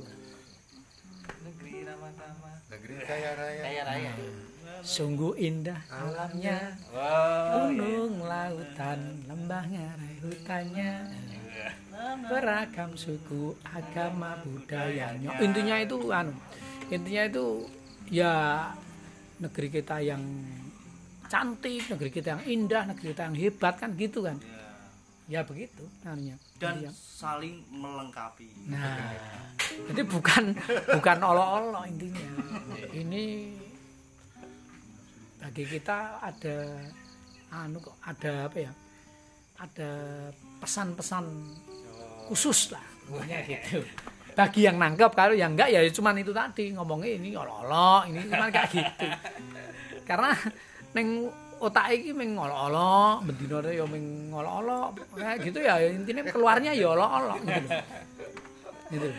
[1.46, 2.56] Negeri ramah-ramah.
[2.72, 3.62] Negeri kaya raya.
[3.62, 4.14] Kaya raya.
[4.82, 7.70] Sungguh indah alamnya Wow.
[7.70, 10.94] gunung lautan lembah ngarai hutannya.
[12.28, 16.36] Beragam suku agama budayanya intinya itu anu
[16.88, 17.46] intinya itu
[18.12, 18.34] ya
[19.36, 20.22] negeri kita yang
[21.26, 24.38] cantik negeri kita yang indah negeri kita yang hebat kan gitu kan?
[25.26, 26.92] Ya begitu namanya dan Intinya.
[26.94, 28.46] saling melengkapi.
[28.70, 29.16] Nah
[29.90, 30.44] jadi bukan
[30.94, 32.28] bukan olok-olok intinya.
[32.94, 33.24] Ini
[35.46, 36.58] bagi kita ada
[37.54, 38.74] anu kok ada apa ya?
[39.62, 39.92] Ada
[40.58, 41.26] pesan-pesan
[42.26, 42.82] khusus lah.
[43.06, 43.86] Pokoknya gitu.
[44.34, 48.50] Bagi yang nangkep kalau yang enggak ya cuman itu tadi ngomongnya ini olok-olok ini cuman
[48.50, 49.08] kayak gitu.
[50.10, 50.34] Karena
[50.98, 51.30] neng
[51.62, 55.78] otak iki meng olok-olok bendino ya meng olok-olok kayak gitu ya.
[55.94, 57.38] Intinya keluarnya ya olok-olok.
[57.46, 57.70] Gitu.
[58.98, 59.10] Gitu.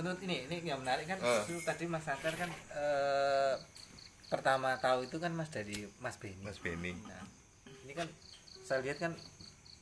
[0.00, 1.44] Menurut ini ini yang menarik kan Eh.
[1.44, 3.54] itu tadi Mas Sater kan eh,
[4.26, 6.40] pertama tahu itu kan Mas dari Mas Beni.
[6.40, 6.96] Mas Beni.
[6.96, 7.20] Nah,
[7.82, 8.08] ini kan
[8.62, 9.12] saya lihat kan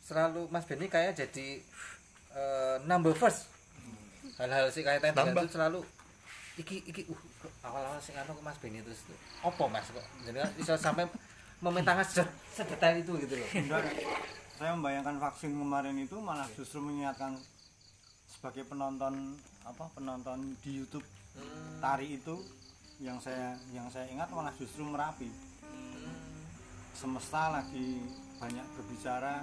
[0.01, 1.63] selalu Mas Beni kayak jadi
[2.33, 3.47] eh, number first
[4.37, 5.45] hal-hal sih dengan Nambah.
[5.45, 5.81] itu selalu
[6.57, 7.21] iki iki uh
[7.63, 9.07] awal-awal sing anu ke Mas Beni terus
[9.41, 11.07] opo Mas kok jadi kan bisa sampai
[11.59, 13.49] memintakan sedet- sedetail itu gitu loh
[14.55, 17.39] saya membayangkan vaksin kemarin itu malah justru mengingatkan
[18.38, 19.35] sebagai penonton
[19.66, 21.03] apa penonton di YouTube.
[21.83, 22.38] Tari itu
[23.03, 25.27] yang saya yang saya ingat malah justru merapi.
[26.94, 27.98] Semesta lagi
[28.38, 29.42] banyak berbicara.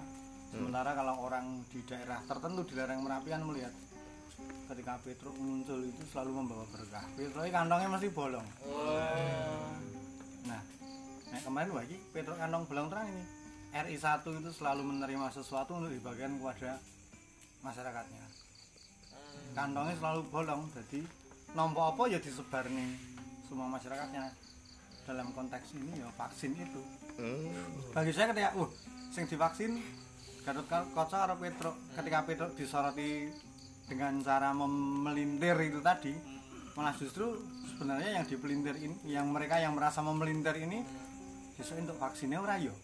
[0.55, 3.73] Sementara kalau orang di daerah tertentu di lereng merapi kan melihat
[4.71, 8.47] ketika Petruk muncul itu selalu membawa berkah Petruk kantongnya mesti bolong.
[10.47, 10.75] Nah
[11.35, 13.23] Nah, kemarin iki Petruk kantong bolong terang ini.
[13.75, 16.79] RI 1 itu selalu menerima sesuatu untuk dibagikan kepada
[17.59, 18.24] masyarakatnya.
[19.55, 20.99] Kantongnya selalu bolong, jadi
[21.55, 22.91] nompo apa ya disebar nih
[23.47, 24.35] semua masyarakatnya.
[25.05, 26.81] Dalam konteks ini ya vaksin itu.
[27.15, 27.47] Hmm.
[27.93, 28.69] Bagi saya ketika uh
[29.13, 29.79] sing divaksin
[30.43, 33.29] Gatot Kaca karo Petruk ketika Petruk disoroti
[33.85, 36.13] dengan cara mem- melintir itu tadi
[36.73, 37.37] malah justru
[37.69, 40.83] sebenarnya yang dipelintir ini yang mereka yang merasa memelintir ini
[41.55, 42.75] besok untuk vaksinnya ora yo.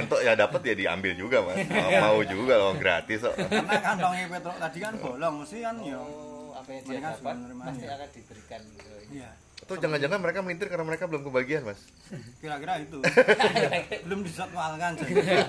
[0.00, 1.64] Entuk ya dapat ya diambil juga mas.
[1.66, 3.34] Mau, mau juga loh gratis kok.
[3.36, 6.00] karena kantongnya Petruk tadi kan bolong mesti kan yo.
[6.04, 8.60] Oh apa yang dia dapat pasti akan diberikan
[9.08, 9.30] iya.
[9.60, 11.80] Atau jangan-jangan mereka melintir karena mereka belum kebagian mas.
[12.40, 12.98] kira-kira itu.
[14.08, 15.46] Belum dijadwalkan jadi.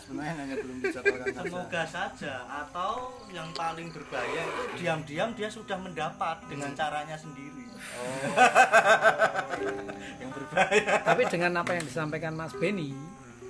[0.00, 1.44] Sebenarnya hanya belum dijadwalkan saja.
[1.50, 7.69] Semoga saja atau yang paling berbahaya itu diam-diam dia sudah mendapat dengan caranya sendiri
[10.20, 12.94] yang berbahaya tapi dengan apa yang disampaikan Mas Beni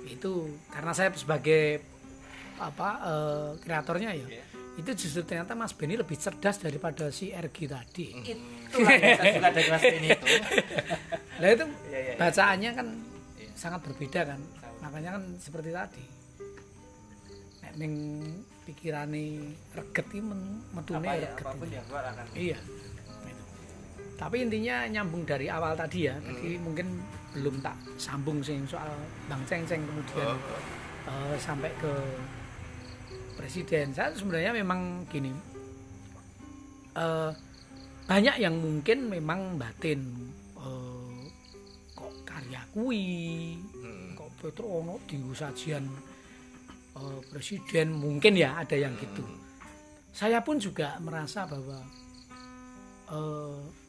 [0.07, 0.33] itu
[0.69, 1.81] karena saya sebagai
[2.61, 4.27] apa eh, kreatornya ya
[4.71, 8.05] itu justru ternyata Mas Beni lebih cerdas daripada si RG tadi
[8.71, 10.25] itulah yang saya suka dari Mas Beni itu
[11.41, 12.15] Nah itu Iya, iya, iya.
[12.21, 12.87] bacaannya kan
[13.57, 14.37] sangat berbeda kan.
[14.85, 16.05] Makanya kan seperti tadi.
[17.65, 17.93] Nek ning
[18.61, 19.25] pikirane
[19.73, 20.85] reget iki apa
[21.17, 21.41] ya reget.
[21.41, 22.57] apa pun yang keluar akan Iya.
[24.21, 26.13] Tapi intinya nyambung dari awal tadi ya.
[26.21, 27.01] Tadi mungkin
[27.33, 28.93] belum tak sambung sih soal
[29.25, 30.37] Bang Ceng-Ceng kemudian
[31.09, 31.89] eh, sampai ke
[33.33, 33.89] presiden.
[33.91, 35.33] Saya sebenarnya memang gini.
[36.93, 37.31] eh,
[38.05, 40.03] banyak yang mungkin memang batin
[40.59, 41.23] eh,
[41.95, 44.13] kok karya kui Hmm.
[44.13, 45.87] kok Petro ono di sajian
[46.93, 49.23] eh, presiden mungkin ya ada yang gitu
[50.11, 51.79] saya pun juga merasa bahwa
[53.07, 53.80] kok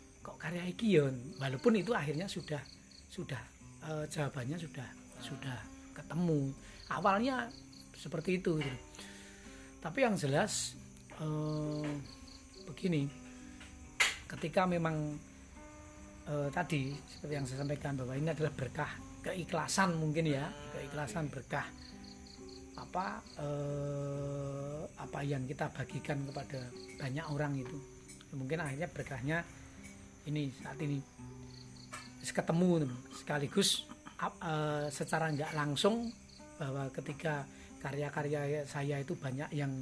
[0.42, 1.06] karya iki ya
[1.38, 2.58] walaupun itu akhirnya sudah
[3.06, 3.38] sudah
[3.86, 4.88] eh, jawabannya sudah
[5.22, 5.58] sudah
[5.94, 6.50] ketemu
[6.90, 7.46] awalnya
[7.94, 8.78] seperti itu gitu.
[9.78, 10.74] tapi yang jelas
[11.22, 11.86] eh,
[12.66, 13.06] begini
[14.26, 15.14] ketika memang
[16.26, 18.90] eh, tadi seperti yang saya sampaikan bahwa ini adalah berkah
[19.22, 21.70] keikhlasan mungkin ya keikhlasan berkah
[22.74, 26.66] apa eh, apa yang kita bagikan kepada
[26.98, 27.78] banyak orang itu
[28.34, 29.38] mungkin akhirnya berkahnya
[30.26, 30.98] ini saat ini.
[32.22, 32.86] Ketemu
[33.18, 33.84] sekaligus
[34.16, 36.08] ap- eh, secara nggak langsung
[36.56, 37.42] bahwa ketika
[37.82, 39.72] karya-karya saya itu banyak yang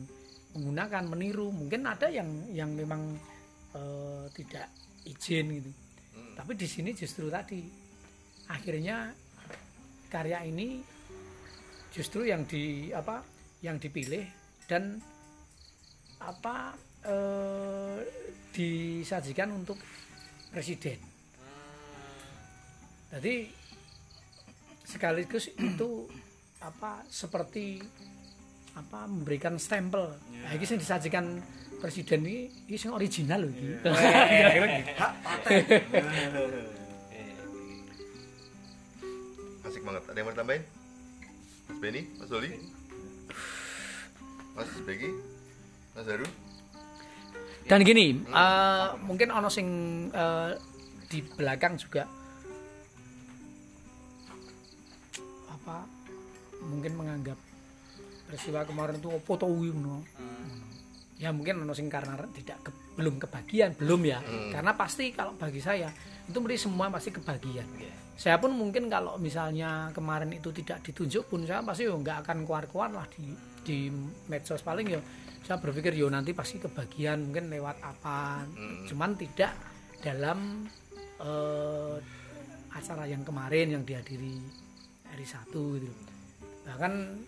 [0.57, 3.15] menggunakan meniru mungkin ada yang yang memang
[3.77, 4.67] eh, tidak
[5.05, 5.71] izin gitu.
[6.35, 7.61] Tapi di sini justru tadi
[8.49, 9.13] akhirnya
[10.11, 10.81] karya ini
[11.95, 13.23] justru yang di apa
[13.61, 14.25] yang dipilih
[14.67, 14.97] dan
[16.19, 16.75] apa
[17.05, 17.99] eh,
[18.51, 19.79] disajikan untuk
[20.51, 20.99] presiden
[23.11, 23.51] jadi
[24.87, 26.11] sekaligus itu
[26.61, 27.81] apa seperti
[28.75, 31.43] apa memberikan stempel nah, ini yang disajikan
[31.81, 33.67] presiden ini ini yang original loh iki.
[33.81, 34.93] Kira-kira gitu.
[39.71, 40.03] Asik banget.
[40.13, 40.63] Ada yang mau ditambahin?
[41.71, 42.51] Mas Benny, Mas Doli,
[44.59, 45.11] Mas Begi,
[45.95, 46.27] Mas Haru.
[47.71, 49.69] Dan gini, eh, mungkin ono sing
[50.11, 50.51] eh,
[51.07, 52.03] di belakang juga
[55.47, 55.87] apa
[56.67, 57.39] mungkin menganggap
[58.27, 60.03] peristiwa kemarin itu apa to kuwi ngono.
[61.23, 64.19] Ya mungkin ono sing karena tidak ke- belum kebagian, belum ya.
[64.51, 65.95] Karena pasti kalau bagi saya
[66.31, 67.67] itu mesti semua pasti kebagian.
[68.15, 72.47] Saya pun mungkin kalau misalnya kemarin itu tidak ditunjuk pun saya pasti yo nggak akan
[72.47, 73.79] keluar-keluar lah di di
[74.31, 75.01] medsos paling ya
[75.45, 78.45] saya berpikir yo nanti pasti kebagian mungkin lewat apa
[78.89, 79.53] cuman tidak
[80.05, 80.69] dalam
[81.21, 81.97] eh,
[82.77, 84.37] acara yang kemarin yang dihadiri
[85.09, 85.91] hari satu gitu
[86.65, 87.25] bahkan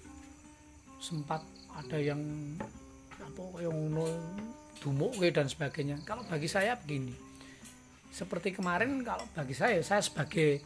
[1.00, 1.40] sempat
[1.72, 2.20] ada yang
[3.18, 4.06] apa yang ngono
[4.82, 6.02] dumuk dan sebagainya.
[6.02, 7.31] Kalau bagi saya begini
[8.12, 10.60] seperti kemarin kalau bagi saya saya sebagai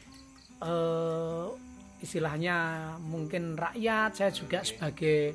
[0.60, 1.46] eh,
[2.02, 2.56] istilahnya
[3.00, 5.32] mungkin rakyat saya juga sebagai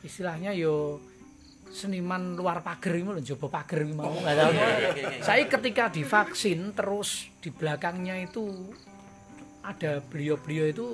[0.00, 1.02] istilahnya yo
[1.68, 4.52] seniman luar pagar ini loh coba pagar ini mau nggak tahu
[5.20, 8.72] saya ketika divaksin terus di belakangnya itu
[9.60, 10.86] ada beliau-beliau itu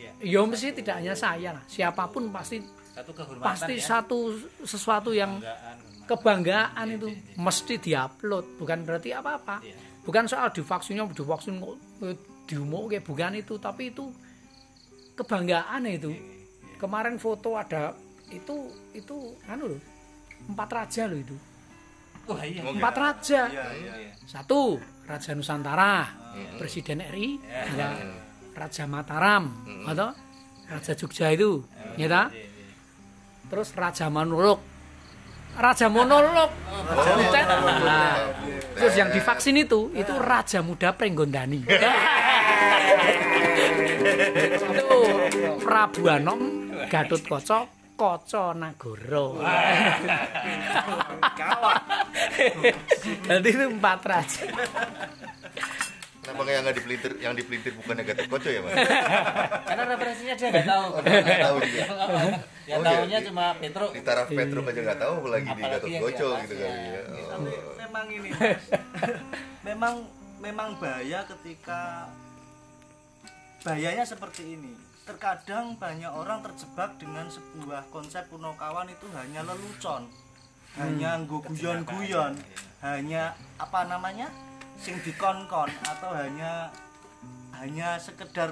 [0.00, 0.40] Iya.
[0.40, 3.84] ya mesti tidak hanya saya lah siapa pun pasti Satu pasti ya.
[3.84, 4.18] satu
[4.64, 5.38] sesuatu yang.
[6.10, 7.08] Kebanggaan itu.
[7.38, 9.62] Mesti diupload bukan berarti apa-apa.
[9.62, 9.76] Iya.
[10.00, 11.76] bukan soal divaksinnya divaksin kok
[12.08, 12.16] eh,
[12.48, 14.10] diumumke bukan itu tapi itu
[15.14, 16.10] kebanggaan itu.
[16.80, 17.94] Kemarin foto ada
[18.32, 19.80] itu itu anu loh
[20.50, 21.36] empat raja loh itu.
[22.26, 22.64] Wah iya.
[22.64, 23.40] Empat raja.
[23.46, 23.92] Iya, iya.
[24.24, 26.06] satu raja nusantara
[26.56, 27.98] presiden RI ada
[28.54, 29.50] raja Mataram
[29.90, 30.14] atau
[30.70, 31.66] raja Jogja itu
[31.98, 32.30] ya
[33.50, 34.69] terus raja Manuruk
[35.56, 36.50] raja monolog.
[36.90, 37.46] Butet.
[37.46, 38.16] Nah,
[38.76, 41.64] terus yang divaksin itu itu raja muda Prenggondani.
[44.00, 45.00] Itu
[45.60, 46.40] Prabu Anom
[46.88, 49.28] Gatot Kaca Kaca Nagara.
[53.28, 54.42] Jadi itu empat raja
[56.20, 58.76] Kenapa yang nggak dipelintir, yang dipelintir bukannya Gatot Koco ya mas?
[59.68, 60.86] Karena referensinya dia nggak tahu.
[61.00, 61.84] Nggak tahu juga.
[62.70, 63.90] Ya Oh, tahunya cuma Petro.
[63.90, 67.02] Di taraf Petruk aja nggak tahu, apalagi di Gatot yang Koco di gitu kali ya.
[67.02, 67.26] Oh.
[67.26, 67.50] Tapi
[67.82, 68.30] memang ini
[69.68, 69.94] memang
[70.38, 72.06] memang bahaya ketika
[73.66, 80.06] bahayanya seperti ini terkadang banyak orang terjebak dengan sebuah konsep punokawan itu hanya lelucon
[80.78, 82.38] hanya nggo guyon-guyon
[82.80, 84.30] hanya apa namanya
[84.80, 86.72] sing dikon-kon atau hanya
[87.60, 88.48] hanya sekedar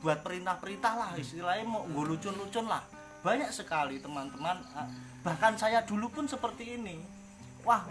[0.00, 2.82] buat perintah-perintah lah istilahnya mau nggo lucun-lucun lah.
[3.22, 4.88] Banyak sekali teman-teman ah,
[5.22, 6.98] bahkan saya dulu pun seperti ini.
[7.62, 7.86] Wah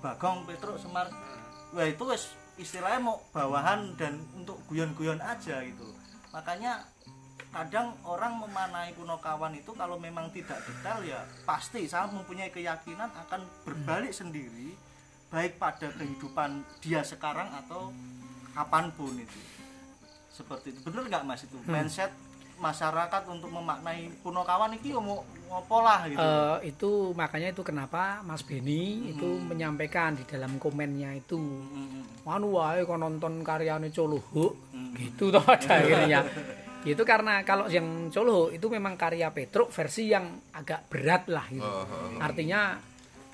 [0.00, 1.12] Bagong Petruk Semar
[1.76, 5.94] wah itu wes istilahnya mau bawahan dan untuk guyon-guyon aja gitu.
[6.32, 6.82] Makanya
[7.54, 13.46] kadang orang memanai kunokawan itu kalau memang tidak detail ya pasti saya mempunyai keyakinan akan
[13.62, 14.74] berbalik sendiri
[15.34, 17.90] baik pada kehidupan dia sekarang atau
[18.54, 19.38] kapan pun itu.
[20.30, 20.78] Seperti itu.
[20.86, 21.58] Bener nggak mas itu?
[21.66, 22.14] Mindset
[22.54, 26.22] masyarakat untuk memaknai punokawan ini mau ngopo lah gitu.
[26.22, 31.38] Eh, itu makanya itu kenapa Mas Beni itu menyampaikan di dalam komennya itu.
[31.38, 32.02] Mm-mm.
[32.24, 34.54] anu wae kok nonton karyane Coluhuk
[34.96, 36.22] gitu toh pada akhirnya.
[36.86, 41.66] Itu karena kalau yang Coluhuk itu memang karya Petruk versi yang agak berat lah gitu.
[41.66, 42.22] Oh.
[42.22, 42.78] artinya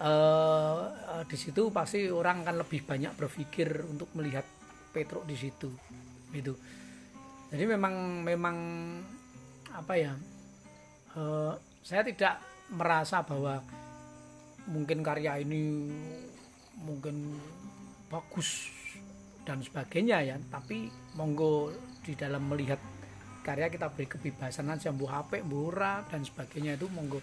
[0.01, 4.45] eh, di situ pasti orang akan lebih banyak berpikir untuk melihat
[4.91, 5.71] Petruk di situ
[6.35, 6.59] gitu.
[7.51, 8.57] Jadi memang memang
[9.71, 10.13] apa ya
[11.15, 11.53] eh,
[11.85, 13.63] saya tidak merasa bahwa
[14.71, 15.91] mungkin karya ini
[16.81, 17.39] mungkin
[18.07, 18.71] bagus
[19.43, 21.75] dan sebagainya ya tapi monggo
[22.05, 22.79] di dalam melihat
[23.41, 25.75] karya kita beri kebebasan aja mbuh HP mbuh
[26.07, 27.19] dan sebagainya itu monggo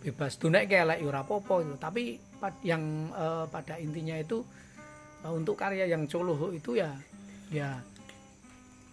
[0.00, 0.36] bebas.
[0.36, 2.02] Tunek kayak lek ora apa-apa itu tapi
[2.64, 2.82] yang
[3.12, 4.40] eh, pada intinya itu
[5.22, 6.90] eh, untuk karya yang coloh itu ya
[7.52, 7.76] ya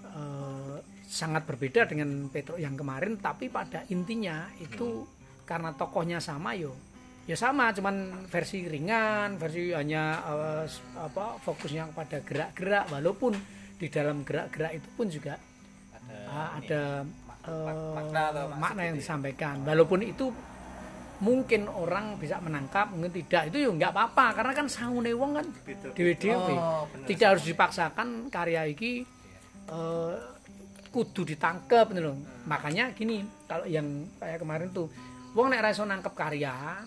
[0.04, 0.78] eh,
[1.08, 3.16] sangat berbeda dengan Petruk yang kemarin.
[3.18, 5.08] Tapi pada intinya itu
[5.48, 6.76] karena tokohnya sama yo
[7.24, 7.72] ya sama.
[7.72, 10.20] Cuman versi ringan versi hanya
[10.68, 12.92] s- apa fokusnya pada gerak-gerak.
[12.92, 13.34] Walaupun
[13.80, 15.40] di dalam gerak-gerak itu pun juga
[16.28, 17.08] ada
[17.48, 19.04] eh, makna atau maksud makna yang gitu ya.
[19.08, 19.56] disampaikan.
[19.64, 20.26] Walaupun itu
[21.18, 23.50] mungkin orang bisa menangkap mungkin tidak.
[23.50, 25.48] Itu ya nggak apa-apa karena kan sangune wong kan
[25.98, 26.54] dewe-dewe.
[26.54, 27.08] Oh, bener.
[27.10, 29.02] tidak harus dipaksakan karya iki
[29.70, 30.14] eh,
[30.94, 32.18] kudu ditangkep gitu loh.
[32.46, 33.86] Makanya gini kalau yang
[34.22, 34.88] kayak kemarin tuh
[35.34, 36.86] wong nek ra iso nangkep karya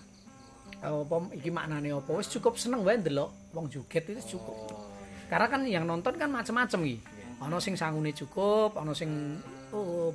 [0.79, 3.51] eh, apa iki maknane apa wis cukup seneng wae ndelok.
[3.51, 4.79] Wong joget itu cukup.
[5.27, 6.99] Karena kan yang nonton kan macam-macam iki.
[7.41, 9.35] Ana sing sangune cukup ana sing
[9.75, 10.13] oh,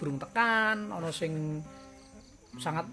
[0.00, 1.60] durung tekan ana sing
[2.56, 2.84] sangat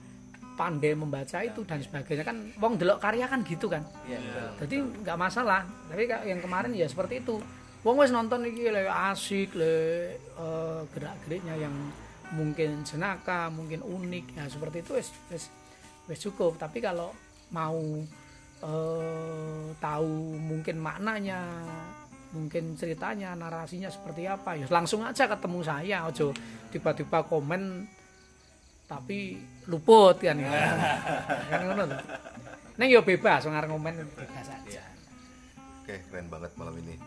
[0.59, 2.27] pandai membaca itu dan sebagainya.
[2.27, 3.87] Kan wong delok karya kan gitu kan.
[4.03, 4.67] Iya, betul.
[4.67, 4.75] jadi
[5.07, 5.63] nggak masalah.
[5.87, 7.39] Tapi yang kemarin ya seperti itu.
[7.87, 9.75] Wong wis nonton iki le asik le
[10.19, 11.71] eh, gerak-geriknya yang
[12.35, 14.35] mungkin jenaka mungkin unik.
[14.35, 15.07] Ya seperti itu wis
[16.11, 16.59] wis cukup.
[16.59, 17.15] Tapi kalau
[17.55, 17.79] mau
[18.59, 21.39] eh, tahu mungkin maknanya
[22.29, 26.03] mungkin ceritanya narasinya seperti apa ya langsung aja ketemu saya.
[26.11, 26.35] Ojo
[26.67, 27.87] tiba-tiba komen
[28.89, 29.37] tapi
[29.69, 30.49] luput kan ya
[31.53, 31.97] kan ngono lho.
[32.81, 34.81] Neng yo bebas wong arep ngomen bebas aja.
[35.85, 36.97] Oke, keren banget malam ini.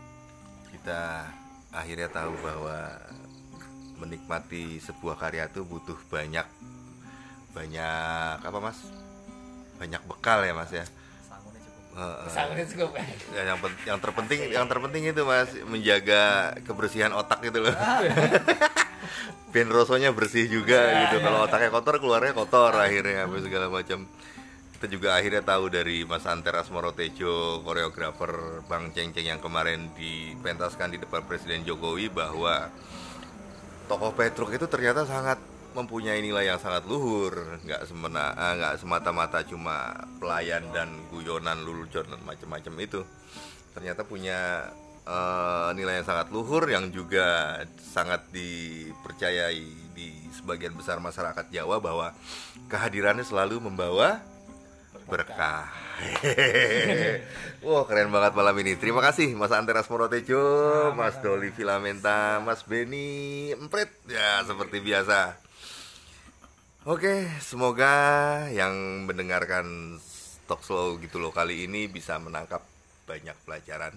[0.71, 1.27] Kita
[1.75, 3.03] akhirnya tahu bahwa
[3.99, 6.47] menikmati sebuah karya itu butuh banyak
[7.51, 8.79] banyak apa mas?
[9.83, 10.87] Banyak bekal ya mas ya.
[11.27, 11.99] Sangune cukup.
[11.99, 12.31] Heeh.
[12.31, 12.91] Sangat cukup.
[13.35, 13.59] Ya, yang
[13.91, 17.75] yang terpenting yang terpenting itu mas menjaga kebersihan otak gitu loh.
[19.53, 21.21] Ben rosonya bersih juga gitu.
[21.21, 24.09] Kalau otaknya kotor keluarnya kotor akhirnya apa segala macam.
[24.73, 29.95] Kita juga akhirnya tahu dari Mas Anter Asmoro Tejo, koreografer Bang Ceng Ceng yang kemarin
[29.95, 32.67] dipentaskan di depan Presiden Jokowi bahwa
[33.87, 35.39] tokoh Petruk itu ternyata sangat
[35.73, 42.03] mempunyai nilai yang sangat luhur, nggak semena, eh, nggak semata-mata cuma pelayan dan guyonan lelucon
[42.03, 43.01] dan macam-macam itu.
[43.73, 44.69] Ternyata punya
[45.07, 52.17] eh, nilai yang sangat luhur yang juga sangat dipercayai di sebagian besar masyarakat Jawa bahwa
[52.73, 54.25] kehadirannya selalu membawa
[55.07, 55.69] berkah.
[57.67, 58.75] Wah keren banget malam ini.
[58.75, 60.43] Terima kasih Mas Anteras Morotejo,
[60.97, 65.37] Mas Doli Filamenta, Mas Beni Empret ya seperti biasa.
[66.83, 67.95] Oke, semoga
[68.51, 69.99] yang mendengarkan
[70.51, 72.67] Talk Slow gitu loh kali ini bisa menangkap
[73.07, 73.95] banyak pelajaran.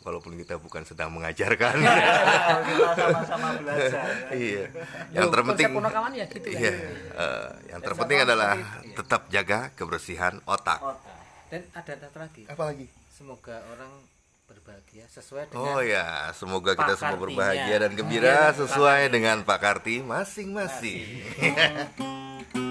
[0.00, 1.76] Walaupun kita bukan sedang mengajarkan.
[2.68, 4.00] kita sama-sama belajar
[4.32, 4.32] ya.
[4.32, 4.64] iya.
[4.64, 6.58] Loh, Yang terpenting konsep Punokawan ya gitu ya.
[6.58, 6.72] Iya,
[7.20, 8.54] eh, yang terpenting adalah
[8.96, 10.80] tetap jaga kebersihan otak.
[11.52, 12.42] Dan ada satu lagi.
[12.48, 12.86] Apa lagi?
[13.12, 13.92] Semoga orang
[14.48, 20.00] berbahagia sesuai dengan Oh ya, semoga kita semua berbahagia dan gembira sesuai dengan Pak Karti
[20.00, 21.04] masing-masing.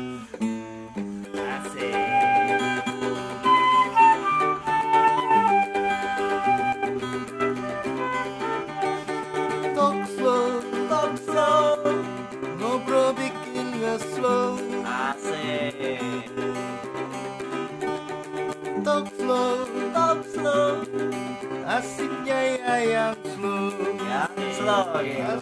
[20.39, 20.79] slow,
[21.67, 23.75] asiknya ya yang slow.
[23.99, 24.23] ya
[24.55, 25.35] slow ya